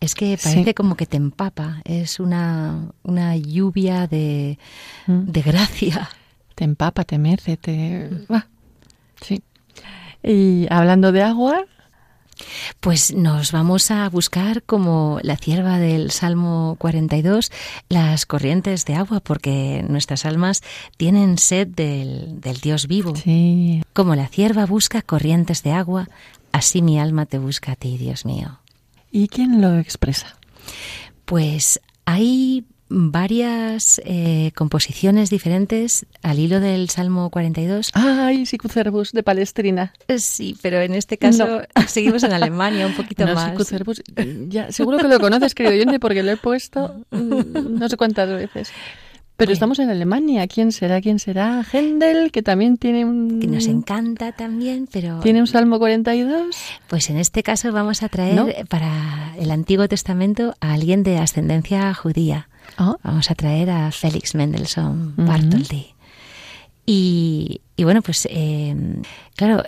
Es 0.00 0.14
que 0.14 0.38
parece 0.42 0.74
como 0.74 0.96
que 0.96 1.06
te 1.06 1.16
empapa. 1.16 1.82
Es 1.84 2.20
una, 2.20 2.90
una 3.02 3.36
lluvia 3.36 4.06
de, 4.06 4.58
mm. 5.06 5.24
de 5.26 5.42
gracia. 5.42 6.08
Te 6.54 6.64
empapa, 6.64 7.04
te 7.04 7.18
mece, 7.18 7.56
te... 7.56 8.10
sí. 9.20 9.42
Y 10.22 10.66
hablando 10.70 11.12
de 11.12 11.22
agua, 11.22 11.64
pues 12.80 13.14
nos 13.14 13.52
vamos 13.52 13.90
a 13.90 14.08
buscar 14.08 14.62
como 14.62 15.18
la 15.22 15.36
cierva 15.36 15.78
del 15.78 16.10
Salmo 16.10 16.76
42 16.78 17.50
las 17.88 18.26
corrientes 18.26 18.84
de 18.84 18.94
agua, 18.94 19.20
porque 19.20 19.84
nuestras 19.88 20.24
almas 20.24 20.62
tienen 20.96 21.38
sed 21.38 21.68
del, 21.68 22.40
del 22.40 22.58
Dios 22.58 22.86
vivo. 22.86 23.14
Sí. 23.16 23.82
Como 23.92 24.14
la 24.14 24.28
cierva 24.28 24.66
busca 24.66 25.02
corrientes 25.02 25.62
de 25.62 25.72
agua, 25.72 26.08
así 26.52 26.82
mi 26.82 26.98
alma 26.98 27.26
te 27.26 27.38
busca 27.38 27.72
a 27.72 27.76
ti, 27.76 27.98
Dios 27.98 28.24
mío. 28.24 28.60
¿Y 29.10 29.28
quién 29.28 29.60
lo 29.60 29.78
expresa? 29.78 30.36
Pues 31.24 31.80
hay 32.04 32.64
varias 32.90 34.00
eh, 34.04 34.50
composiciones 34.56 35.30
diferentes 35.30 36.06
al 36.22 36.40
hilo 36.40 36.60
del 36.60 36.90
Salmo 36.90 37.30
42. 37.30 37.92
¡Ay, 37.94 38.44
Sicucerbus 38.44 39.12
de 39.12 39.22
Palestrina! 39.22 39.94
Sí, 40.18 40.56
pero 40.60 40.80
en 40.80 40.94
este 40.94 41.16
caso 41.16 41.62
seguimos 41.86 42.24
en 42.24 42.32
Alemania 42.32 42.86
un 42.86 42.94
poquito 42.94 43.24
no, 43.24 43.34
más. 43.34 43.52
Sicucerbus, 43.52 44.02
ya, 44.48 44.72
seguro 44.72 44.98
que 44.98 45.08
lo 45.08 45.20
conoces, 45.20 45.54
querido 45.54 45.74
oyente, 45.74 46.00
porque 46.00 46.22
lo 46.22 46.32
he 46.32 46.36
puesto 46.36 46.96
mm, 47.12 47.78
no 47.78 47.88
sé 47.88 47.96
cuántas 47.96 48.28
veces. 48.28 48.72
Pero 49.40 49.52
estamos 49.52 49.78
en 49.78 49.88
Alemania. 49.88 50.46
¿Quién 50.48 50.70
será? 50.70 51.00
¿Quién 51.00 51.18
será? 51.18 51.64
Händel, 51.72 52.30
que 52.30 52.42
también 52.42 52.76
tiene 52.76 53.06
un... 53.06 53.40
Que 53.40 53.46
nos 53.46 53.68
encanta 53.68 54.32
también, 54.32 54.86
pero... 54.92 55.20
¿Tiene 55.20 55.40
un 55.40 55.46
Salmo 55.46 55.78
42? 55.78 56.54
Pues 56.88 57.08
en 57.08 57.16
este 57.16 57.42
caso 57.42 57.72
vamos 57.72 58.02
a 58.02 58.10
traer 58.10 58.66
para 58.68 59.34
el 59.38 59.50
Antiguo 59.50 59.88
Testamento 59.88 60.54
a 60.60 60.74
alguien 60.74 61.02
de 61.02 61.16
ascendencia 61.16 61.94
judía. 61.94 62.49
Oh. 62.78 62.96
Vamos 63.02 63.30
a 63.30 63.34
traer 63.34 63.70
a 63.70 63.90
Félix 63.92 64.34
Mendelssohn 64.34 65.14
Bartholdy. 65.16 65.94
y, 66.86 67.60
bueno, 67.78 68.02
pues 68.02 68.26
eh, 68.30 68.74
claro, 69.36 69.62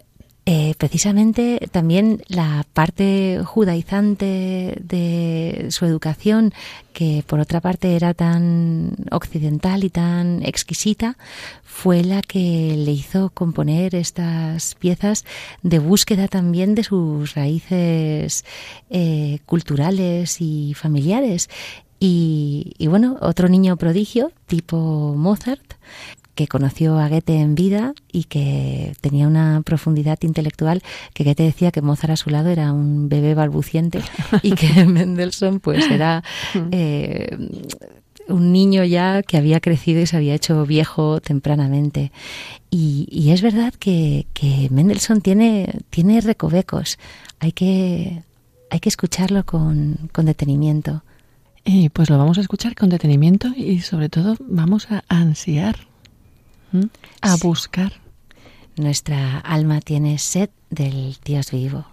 eh, 0.44 0.74
precisamente 0.76 1.68
también 1.70 2.20
la 2.26 2.66
parte 2.72 3.42
judaizante 3.44 4.76
de 4.82 5.68
su 5.70 5.84
educación, 5.84 6.52
que 6.92 7.22
por 7.24 7.38
otra 7.38 7.60
parte 7.60 7.94
era 7.94 8.12
tan 8.12 8.96
occidental 9.12 9.84
y 9.84 9.90
tan 9.90 10.42
exquisita, 10.42 11.16
fue 11.62 12.02
la 12.02 12.22
que 12.22 12.74
le 12.76 12.90
hizo 12.90 13.30
componer 13.30 13.94
estas 13.94 14.74
piezas 14.74 15.24
de 15.62 15.78
búsqueda 15.78 16.26
también 16.26 16.74
de 16.74 16.82
sus 16.82 17.34
raíces 17.36 18.44
eh, 18.90 19.38
culturales 19.46 20.40
y 20.40 20.74
familiares. 20.74 21.50
Y, 22.04 22.72
y, 22.78 22.88
bueno, 22.88 23.16
otro 23.20 23.48
niño 23.48 23.76
prodigio, 23.76 24.32
tipo 24.48 25.14
Mozart, 25.16 25.74
que 26.34 26.48
conoció 26.48 26.98
a 26.98 27.08
Goethe 27.08 27.38
en 27.38 27.54
vida 27.54 27.94
y 28.10 28.24
que 28.24 28.94
tenía 29.00 29.28
una 29.28 29.62
profundidad 29.64 30.18
intelectual 30.22 30.82
que 31.14 31.22
Goethe 31.22 31.44
decía 31.44 31.70
que 31.70 31.80
Mozart 31.80 32.14
a 32.14 32.16
su 32.16 32.30
lado 32.30 32.48
era 32.48 32.72
un 32.72 33.08
bebé 33.08 33.34
balbuciente 33.36 34.00
y 34.42 34.50
que 34.56 34.84
Mendelssohn 34.84 35.60
pues 35.60 35.88
era 35.88 36.24
eh, 36.72 37.36
un 38.26 38.50
niño 38.50 38.82
ya 38.82 39.22
que 39.22 39.36
había 39.36 39.60
crecido 39.60 40.00
y 40.00 40.06
se 40.06 40.16
había 40.16 40.34
hecho 40.34 40.66
viejo 40.66 41.20
tempranamente. 41.20 42.10
Y, 42.68 43.30
es 43.30 43.42
verdad 43.42 43.74
que, 43.74 44.26
que, 44.32 44.66
Mendelssohn 44.72 45.20
tiene, 45.20 45.78
tiene 45.90 46.20
recovecos. 46.20 46.98
Hay 47.38 47.52
que, 47.52 48.24
hay 48.70 48.80
que 48.80 48.88
escucharlo 48.88 49.44
con, 49.44 50.10
con 50.10 50.24
detenimiento. 50.24 51.04
Y 51.64 51.88
pues 51.90 52.10
lo 52.10 52.18
vamos 52.18 52.38
a 52.38 52.40
escuchar 52.40 52.74
con 52.74 52.88
detenimiento 52.88 53.48
y 53.48 53.80
sobre 53.80 54.08
todo 54.08 54.36
vamos 54.40 54.90
a 54.90 55.04
ansiar 55.08 55.76
a 57.20 57.36
buscar. 57.36 57.92
Nuestra 58.76 59.38
alma 59.38 59.80
tiene 59.80 60.18
sed 60.18 60.50
del 60.70 61.16
Dios 61.24 61.50
vivo. 61.50 61.86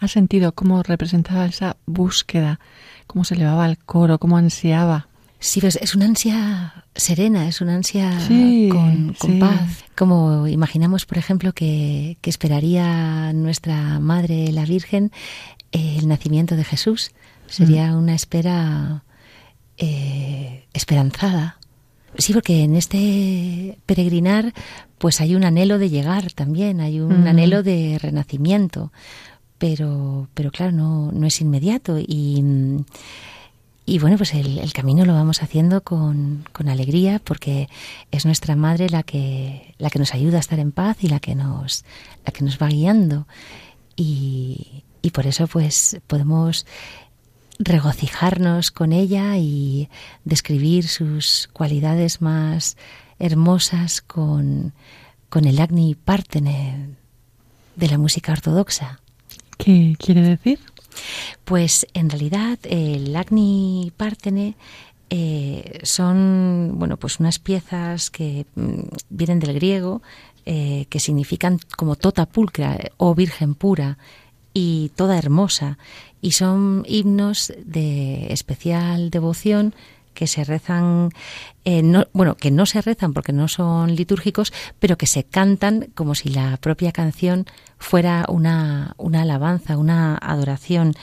¿Has 0.00 0.12
sentido 0.12 0.52
cómo 0.52 0.82
representaba 0.82 1.44
esa 1.44 1.76
búsqueda, 1.84 2.58
cómo 3.06 3.24
se 3.24 3.34
elevaba 3.34 3.66
el 3.66 3.76
coro, 3.76 4.18
cómo 4.18 4.38
ansiaba? 4.38 5.08
Sí, 5.38 5.60
pues 5.60 5.76
es 5.76 5.94
una 5.94 6.06
ansia 6.06 6.84
serena, 6.94 7.46
es 7.48 7.60
una 7.60 7.74
ansia 7.74 8.10
con, 8.70 9.14
paz. 9.38 9.84
Como 9.96 10.46
imaginamos, 10.48 11.04
por 11.04 11.18
ejemplo, 11.18 11.52
que, 11.52 12.16
esperaría 12.22 13.32
nuestra 13.34 14.00
Madre 14.00 14.52
la 14.52 14.64
Virgen 14.64 15.12
el 15.72 16.08
nacimiento 16.08 16.56
de 16.56 16.64
Jesús. 16.64 17.12
Sería 17.46 17.92
mm. 17.92 17.98
una 17.98 18.14
espera 18.14 19.04
eh, 19.76 20.64
esperanzada. 20.72 21.58
Sí, 22.18 22.32
porque 22.32 22.64
en 22.64 22.74
este 22.74 23.78
peregrinar 23.86 24.52
pues 24.98 25.22
hay 25.22 25.34
un 25.34 25.44
anhelo 25.44 25.78
de 25.78 25.88
llegar 25.88 26.32
también, 26.32 26.82
hay 26.82 27.00
un 27.00 27.24
mm. 27.24 27.26
anhelo 27.26 27.62
de 27.62 27.98
renacimiento, 27.98 28.92
pero, 29.60 30.28
pero 30.34 30.50
claro, 30.50 30.72
no, 30.72 31.12
no 31.12 31.26
es 31.28 31.40
inmediato 31.40 31.98
y 32.00 32.42
y 33.90 33.98
bueno, 33.98 34.16
pues 34.18 34.34
el, 34.34 34.72
camino 34.72 35.04
lo 35.04 35.14
vamos 35.14 35.42
haciendo 35.42 35.80
con, 35.80 36.44
alegría 36.68 37.20
porque 37.24 37.68
es 38.12 38.24
nuestra 38.24 38.54
madre 38.54 38.88
la 38.88 39.02
que, 39.02 39.74
la 39.78 39.90
que 39.90 39.98
nos 39.98 40.14
ayuda 40.14 40.36
a 40.36 40.40
estar 40.40 40.60
en 40.60 40.70
paz 40.70 40.98
y 41.00 41.08
la 41.08 41.18
que 41.18 41.34
nos, 41.34 41.84
la 42.24 42.32
que 42.32 42.44
nos 42.44 42.56
va 42.58 42.68
guiando. 42.68 43.26
Y, 43.96 44.84
y 45.02 45.10
por 45.10 45.26
eso 45.26 45.48
pues 45.48 45.98
podemos 46.06 46.66
regocijarnos 47.58 48.70
con 48.70 48.92
ella 48.92 49.36
y 49.38 49.88
describir 50.24 50.86
sus 50.86 51.50
cualidades 51.52 52.20
más 52.20 52.76
hermosas 53.18 54.02
con, 54.02 54.72
con 55.28 55.46
el 55.46 55.58
Agni 55.58 55.96
Partene 55.96 56.90
de 57.74 57.88
la 57.88 57.98
música 57.98 58.30
ortodoxa. 58.30 59.00
¿Qué 59.62 59.94
quiere 59.98 60.22
decir? 60.22 60.58
Pues 61.44 61.86
en 61.92 62.08
realidad 62.08 62.58
el 62.64 63.14
Agni 63.14 63.92
Partene 63.96 64.56
eh, 65.10 65.80
son 65.82 66.72
bueno 66.76 66.96
pues 66.96 67.20
unas 67.20 67.38
piezas 67.38 68.10
que 68.10 68.46
mm, 68.54 68.80
vienen 69.10 69.40
del 69.40 69.54
griego 69.54 70.02
eh, 70.46 70.86
que 70.88 71.00
significan 71.00 71.58
como 71.76 71.96
tota 71.96 72.26
pulcra 72.26 72.78
o 72.96 73.14
virgen 73.14 73.54
pura 73.54 73.98
y 74.54 74.90
toda 74.96 75.18
hermosa 75.18 75.78
y 76.22 76.32
son 76.32 76.84
himnos 76.88 77.52
de 77.64 78.32
especial 78.32 79.10
devoción 79.10 79.74
que 80.14 80.26
se 80.26 80.44
rezan, 80.44 81.10
eh, 81.64 81.82
no, 81.82 82.06
bueno, 82.12 82.36
que 82.36 82.50
no 82.50 82.66
se 82.66 82.82
rezan 82.82 83.12
porque 83.12 83.32
no 83.32 83.48
son 83.48 83.94
litúrgicos, 83.94 84.52
pero 84.78 84.96
que 84.98 85.06
se 85.06 85.24
cantan 85.24 85.90
como 85.94 86.14
si 86.14 86.28
la 86.28 86.56
propia 86.56 86.92
canción 86.92 87.46
fuera 87.78 88.24
una, 88.28 88.94
una 88.96 89.22
alabanza, 89.22 89.76
una 89.76 90.16
adoración. 90.16 90.94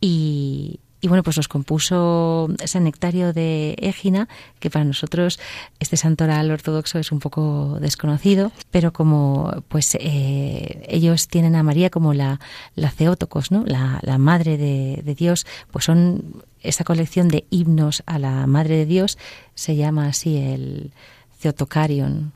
Y, 0.00 0.80
y 1.00 1.08
bueno, 1.08 1.22
pues 1.22 1.36
los 1.36 1.48
compuso 1.48 2.48
San 2.64 2.84
Nectario 2.84 3.32
de 3.32 3.76
Égina, 3.78 4.28
que 4.60 4.70
para 4.70 4.84
nosotros 4.84 5.38
este 5.78 5.96
santoral 5.96 6.50
ortodoxo 6.50 6.98
es 6.98 7.12
un 7.12 7.20
poco 7.20 7.78
desconocido, 7.80 8.50
pero 8.70 8.92
como 8.92 9.62
pues 9.68 9.96
eh, 10.00 10.86
ellos 10.88 11.28
tienen 11.28 11.54
a 11.54 11.62
María 11.62 11.90
como 11.90 12.14
la, 12.14 12.40
la 12.74 12.90
Theotokos, 12.90 13.50
¿no? 13.50 13.64
la, 13.66 14.00
la 14.02 14.18
madre 14.18 14.56
de, 14.56 15.02
de, 15.04 15.14
Dios, 15.14 15.46
pues 15.70 15.84
son 15.84 16.42
esta 16.62 16.84
colección 16.84 17.28
de 17.28 17.44
himnos 17.50 18.02
a 18.06 18.18
la 18.18 18.46
madre 18.46 18.76
de 18.76 18.86
Dios, 18.86 19.18
se 19.54 19.76
llama 19.76 20.08
así 20.08 20.38
el 20.38 20.92
Theotokarion. 21.40 22.32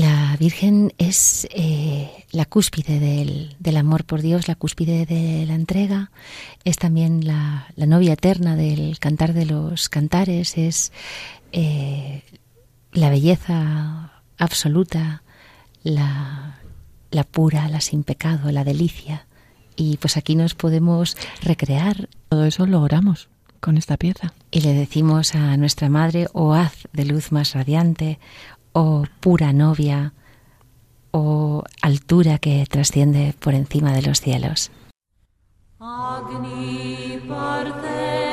La 0.00 0.34
Virgen 0.38 0.94
es 0.96 1.46
eh, 1.50 2.10
la 2.30 2.46
cúspide 2.46 2.98
del, 2.98 3.76
amor 3.76 4.04
por 4.04 4.22
Dios, 4.22 4.48
la 4.48 4.54
cúspide 4.54 5.04
de 5.04 5.44
la 5.44 5.54
entrega, 5.54 6.10
es 6.64 6.78
también 6.78 7.26
la, 7.26 7.66
novia 7.76 8.14
eterna 8.14 8.56
del 8.56 8.98
cantar 8.98 9.34
de 9.34 9.44
los 9.44 9.90
cantares, 9.90 10.56
es 10.56 10.90
eh, 11.52 12.22
la 12.92 13.10
belleza 13.10 14.22
absoluta, 14.38 15.22
la, 15.82 16.58
la 17.10 17.24
pura, 17.24 17.68
la 17.68 17.82
sin 17.82 18.02
pecado, 18.02 18.50
la 18.52 18.64
delicia. 18.64 19.26
Y 19.76 19.98
pues 19.98 20.16
aquí 20.16 20.34
nos 20.34 20.54
podemos 20.54 21.14
recrear. 21.42 22.08
Todo 22.30 22.46
eso 22.46 22.64
lo 22.64 22.80
oramos 22.80 23.28
con 23.60 23.76
esta 23.76 23.98
pieza. 23.98 24.32
Y 24.50 24.62
le 24.62 24.72
decimos 24.72 25.34
a 25.34 25.58
nuestra 25.58 25.90
madre, 25.90 26.28
oh 26.32 26.54
haz 26.54 26.88
de 26.94 27.04
luz 27.04 27.32
más 27.32 27.52
radiante, 27.52 28.18
o 28.72 29.04
pura 29.20 29.52
novia, 29.52 30.12
o 31.10 31.64
altura 31.82 32.38
que 32.38 32.64
trasciende 32.68 33.34
por 33.40 33.54
encima 33.54 33.92
de 33.92 34.02
los 34.02 34.20
cielos. 34.20 34.70
la 35.80 38.29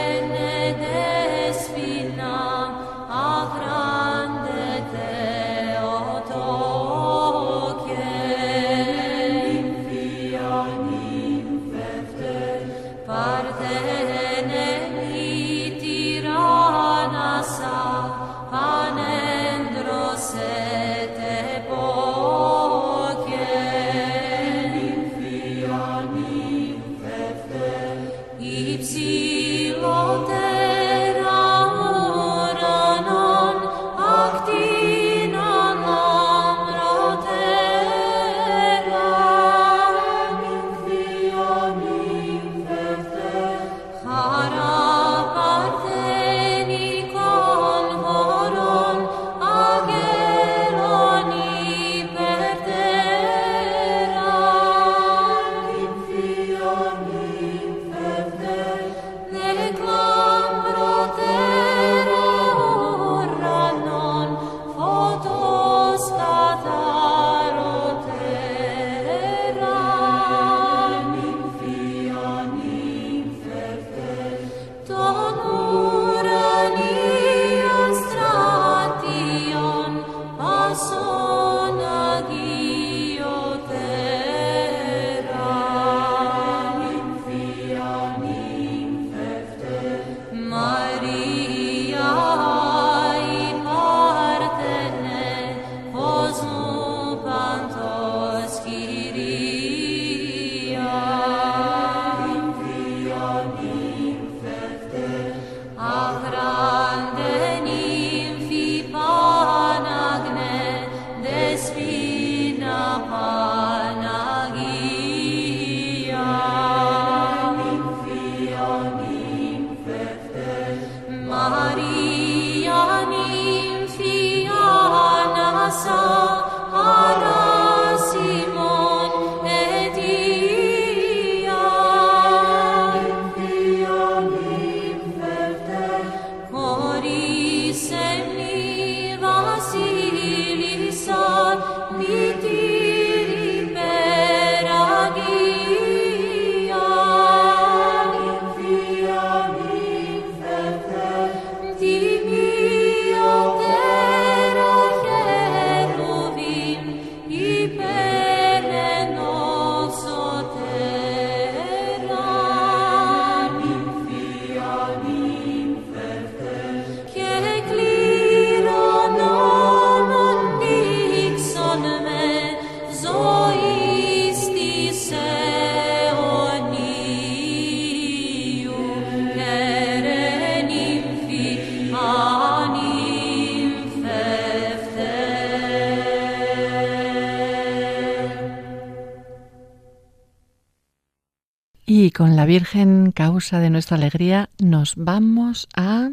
Virgen, 192.47 193.11
causa 193.11 193.59
de 193.59 193.69
nuestra 193.69 193.97
alegría, 193.97 194.49
nos 194.57 194.95
vamos 194.95 195.67
a... 195.75 196.11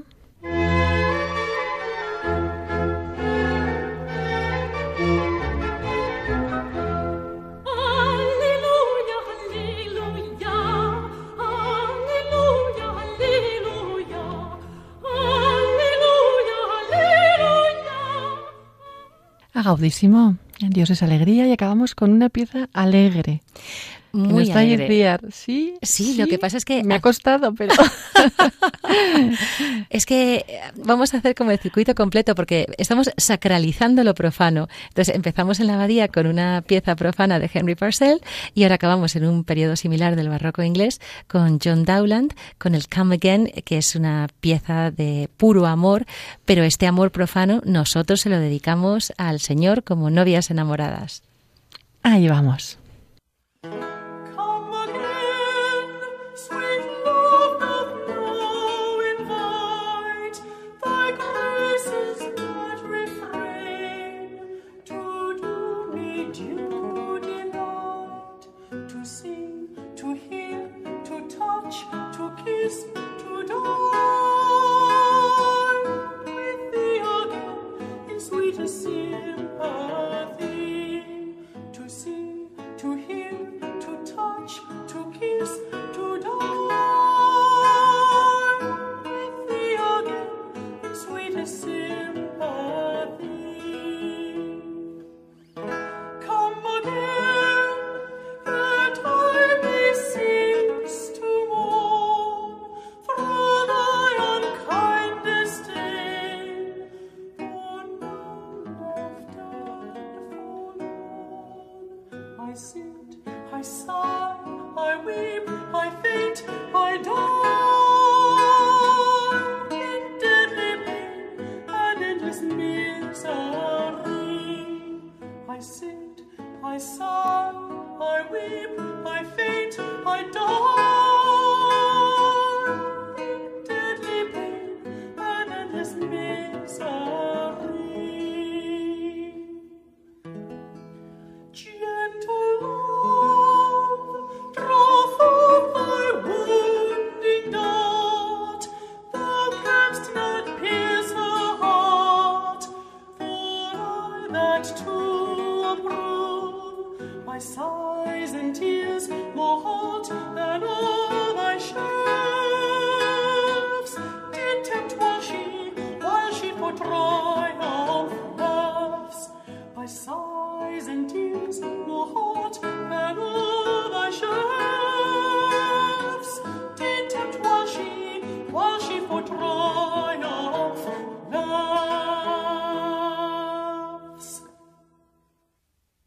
Gaudísimo. 19.54 20.36
Dios 20.60 20.90
es 20.90 21.02
alegría 21.02 21.46
y 21.46 21.52
acabamos 21.52 21.94
con 21.94 22.12
una 22.12 22.28
pieza 22.28 22.68
alegre. 22.74 23.40
Muy 24.14 24.48
alegre. 24.52 25.18
¿Sí? 25.32 25.74
¿Sí? 25.82 26.14
lo 26.16 26.26
que 26.26 26.38
pasa 26.38 26.56
es 26.56 26.64
que... 26.64 26.84
Me 26.84 26.94
ha 26.94 27.00
costado, 27.00 27.52
pero... 27.52 27.74
es 29.90 30.06
que 30.06 30.46
vamos 30.76 31.14
a 31.14 31.18
hacer 31.18 31.34
como 31.34 31.50
el 31.50 31.58
circuito 31.58 31.96
completo 31.96 32.36
porque 32.36 32.66
estamos 32.78 33.10
sacralizando 33.16 34.04
lo 34.04 34.14
profano. 34.14 34.68
Entonces 34.88 35.16
empezamos 35.16 35.58
en 35.58 35.66
la 35.66 35.74
abadía 35.74 36.06
con 36.06 36.28
una 36.28 36.62
pieza 36.64 36.94
profana 36.94 37.40
de 37.40 37.50
Henry 37.52 37.74
Purcell 37.74 38.20
y 38.54 38.62
ahora 38.62 38.76
acabamos 38.76 39.16
en 39.16 39.26
un 39.26 39.42
periodo 39.42 39.74
similar 39.74 40.14
del 40.14 40.28
barroco 40.28 40.62
inglés 40.62 41.00
con 41.26 41.58
John 41.62 41.84
Dowland, 41.84 42.34
con 42.58 42.76
el 42.76 42.88
Come 42.88 43.16
Again, 43.16 43.50
que 43.64 43.78
es 43.78 43.96
una 43.96 44.28
pieza 44.40 44.92
de 44.92 45.28
puro 45.36 45.66
amor, 45.66 46.06
pero 46.44 46.62
este 46.62 46.86
amor 46.86 47.10
profano 47.10 47.62
nosotros 47.64 48.20
se 48.20 48.30
lo 48.30 48.38
dedicamos 48.38 49.12
al 49.16 49.40
Señor 49.40 49.82
como 49.82 50.08
novias 50.08 50.52
enamoradas. 50.52 51.24
Ahí 52.04 52.28
vamos. 52.28 52.78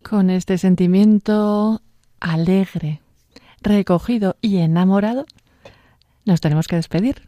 Con 0.10 0.30
este 0.30 0.58
sentimiento 0.58 1.82
alegre, 2.20 3.01
recogido 3.62 4.38
y 4.41 4.58
enamorado, 4.58 5.26
nos 6.26 6.39
tenemos 6.39 6.68
que 6.68 6.78
despedir. 6.78 7.24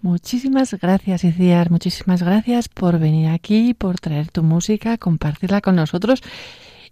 Muchísimas 0.00 0.72
gracias, 0.74 1.24
Iciar, 1.24 1.70
muchísimas 1.70 2.22
gracias 2.22 2.68
por 2.68 2.98
venir 2.98 3.28
aquí, 3.28 3.74
por 3.74 3.98
traer 3.98 4.30
tu 4.30 4.42
música, 4.42 4.98
compartirla 4.98 5.60
con 5.60 5.76
nosotros 5.76 6.22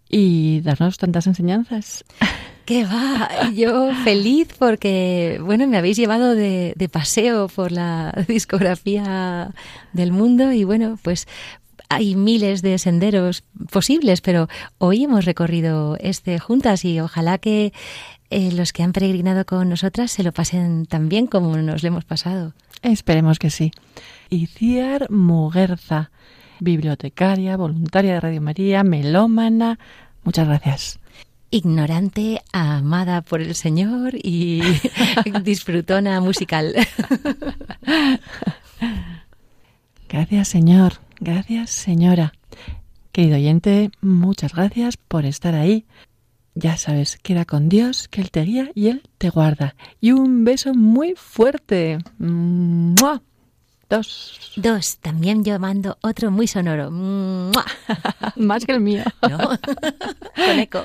y 0.08 0.60
darnos 0.60 0.98
tantas 0.98 1.26
enseñanzas. 1.26 2.04
¿Qué 2.64 2.84
va? 2.84 3.50
Yo 3.54 3.92
feliz 4.04 4.48
porque, 4.58 5.38
bueno, 5.42 5.66
me 5.66 5.76
habéis 5.76 5.96
llevado 5.96 6.34
de, 6.34 6.72
de, 6.76 6.88
paseo 6.88 7.48
por 7.48 7.72
la 7.72 8.12
discografía 8.28 9.50
del 9.92 10.12
mundo 10.12 10.52
y, 10.52 10.64
bueno, 10.64 10.98
pues 11.02 11.26
hay 11.94 12.14
miles 12.14 12.62
de 12.62 12.78
senderos 12.78 13.44
posibles, 13.70 14.20
pero 14.20 14.48
hoy 14.78 15.04
hemos 15.04 15.24
recorrido 15.24 15.96
este 16.00 16.38
juntas 16.38 16.84
y 16.84 17.00
ojalá 17.00 17.38
que 17.38 17.72
eh, 18.30 18.52
los 18.52 18.72
que 18.72 18.82
han 18.82 18.92
peregrinado 18.92 19.44
con 19.44 19.68
nosotras 19.68 20.10
se 20.10 20.22
lo 20.22 20.32
pasen 20.32 20.86
tan 20.86 21.08
bien 21.08 21.26
como 21.26 21.56
nos 21.56 21.82
lo 21.82 21.88
hemos 21.88 22.04
pasado. 22.04 22.52
Esperemos 22.82 23.38
que 23.38 23.50
sí. 23.50 23.72
Iciar 24.30 25.10
Muguerza, 25.10 26.10
bibliotecaria, 26.60 27.56
voluntaria 27.56 28.14
de 28.14 28.20
Radio 28.20 28.40
María, 28.40 28.84
melómana. 28.84 29.78
Muchas 30.24 30.46
gracias 30.46 30.98
ignorante, 31.54 32.42
amada 32.52 33.22
por 33.22 33.40
el 33.40 33.54
Señor 33.54 34.14
y 34.16 34.60
disfrutona 35.44 36.20
musical. 36.20 36.74
Gracias, 40.08 40.48
Señor. 40.48 41.03
Gracias, 41.20 41.70
señora. 41.70 42.32
Querido 43.12 43.36
oyente, 43.36 43.90
muchas 44.00 44.54
gracias 44.54 44.96
por 44.96 45.24
estar 45.24 45.54
ahí. 45.54 45.86
Ya 46.54 46.76
sabes, 46.76 47.18
queda 47.22 47.44
con 47.44 47.68
Dios, 47.68 48.08
que 48.08 48.20
Él 48.20 48.30
te 48.30 48.42
guía 48.42 48.70
y 48.74 48.88
Él 48.88 49.02
te 49.18 49.30
guarda. 49.30 49.74
Y 50.00 50.12
un 50.12 50.44
beso 50.44 50.74
muy 50.74 51.14
fuerte. 51.16 51.98
Dos. 53.88 54.52
Dos. 54.56 54.98
También 54.98 55.44
yo 55.44 55.58
mando 55.58 55.98
otro 56.00 56.30
muy 56.30 56.46
sonoro. 56.46 56.90
Más 58.36 58.64
que 58.64 58.72
el 58.72 58.80
mío. 58.80 59.04
No. 59.28 59.38
con 60.36 60.58
eco. 60.58 60.84